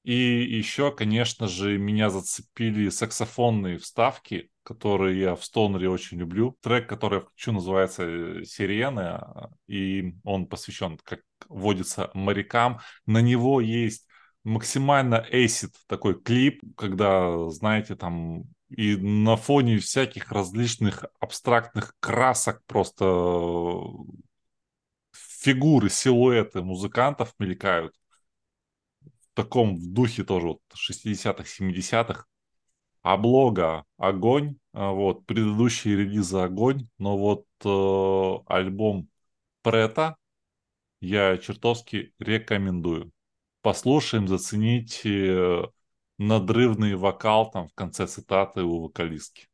[0.04, 6.58] И еще, конечно же, меня зацепили саксофонные вставки, которые я в Стоунере очень люблю.
[6.62, 9.20] Трек, который я включу, называется э, «Сирены»,
[9.68, 12.80] и он посвящен, как водится, морякам.
[13.06, 14.08] На него есть
[14.44, 23.06] максимально эйсид такой клип, когда, знаете, там и на фоне всяких различных абстрактных красок просто
[25.42, 27.94] фигуры, силуэты музыкантов мелькают.
[29.42, 32.26] Таком в духе тоже вот 60-х, 70-х.
[33.02, 39.10] Облога огонь, а, вот, предыдущие релизы огонь, но вот э, альбом
[39.64, 40.16] Прета
[41.00, 43.12] я чертовски рекомендую.
[43.64, 45.64] Послушаем, зацените э,
[46.20, 49.48] надрывный вокал там в конце цитаты у вокалистки.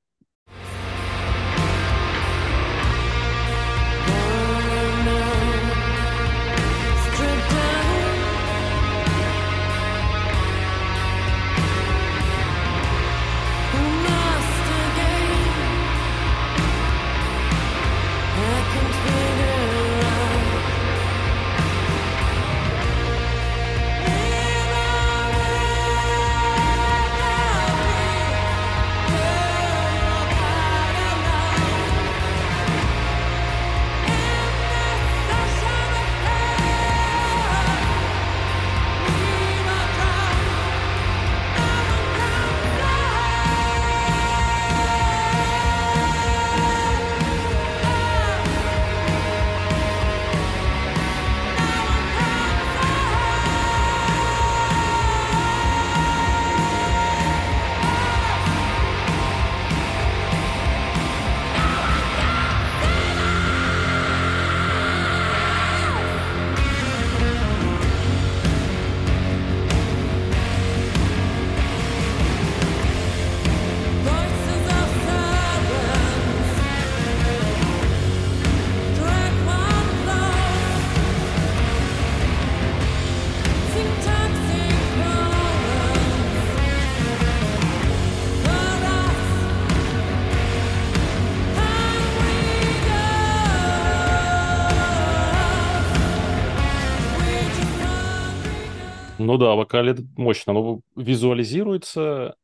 [99.38, 102.38] Ну да, вокале мощно, но визуализируется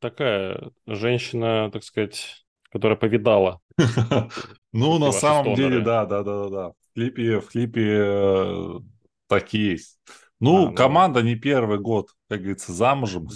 [0.00, 3.60] такая женщина, так сказать, которая повидала.
[4.72, 6.68] Ну, на самом деле, да, да, да, да.
[6.68, 8.80] В клипе, в клипе э,
[9.28, 9.98] такие есть.
[10.38, 13.28] Ну, А, команда не первый год, как говорится, замужем.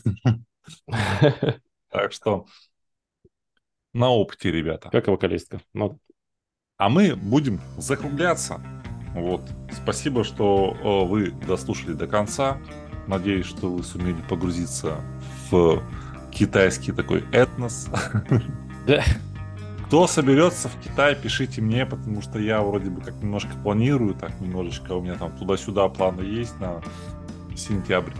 [1.90, 2.46] Так что
[3.94, 4.90] на опыте, ребята.
[4.90, 5.60] Как и вокалистка.
[5.72, 5.98] Ну,
[6.76, 8.62] А мы будем закругляться.
[9.14, 9.42] Вот.
[9.72, 12.58] Спасибо, что э, вы дослушали до конца.
[13.06, 14.96] Надеюсь, что вы сумели погрузиться
[15.50, 15.82] в
[16.30, 17.88] китайский такой этнос.
[18.86, 19.02] Да.
[19.86, 24.38] Кто соберется в Китай, пишите мне, потому что я вроде бы как немножко планирую, так
[24.40, 26.82] немножечко у меня там туда-сюда планы есть на
[27.56, 28.12] сентябрь.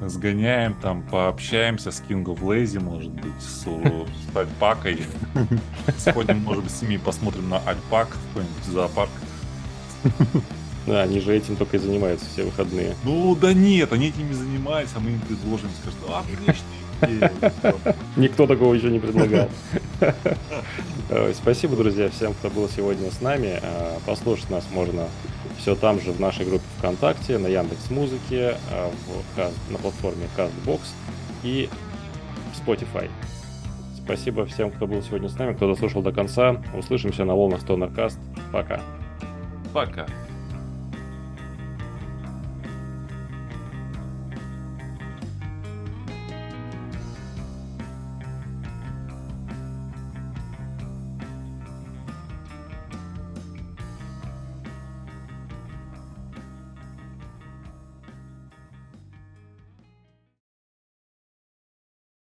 [0.00, 5.00] Сгоняем там, пообщаемся с King of Lazy, может быть, с, с Альпакой.
[5.98, 9.10] Сходим, может быть, с ними посмотрим на Альпак, в какой-нибудь зоопарк.
[10.86, 12.94] Да, они же этим только и занимаются все выходные.
[13.04, 16.64] Ну да нет, они этим не занимаются, а мы им предложим, скажут, а, отличная
[17.02, 17.32] идея.
[18.16, 19.48] Никто такого еще не предлагал.
[21.34, 23.60] Спасибо, друзья, всем, кто был сегодня с нами.
[23.62, 25.04] А, Послушать нас можно
[25.58, 28.56] все там же в нашей группе ВКонтакте, на Яндекс Музыке,
[29.36, 30.80] Каз- на платформе CastBox
[31.42, 31.68] и
[32.54, 33.08] Spotify.
[34.04, 36.62] Спасибо всем, кто был сегодня с нами, кто дослушал до конца.
[36.74, 38.18] Услышимся на волнах Stonercast.
[38.52, 38.80] Пока.
[39.76, 40.06] Пока.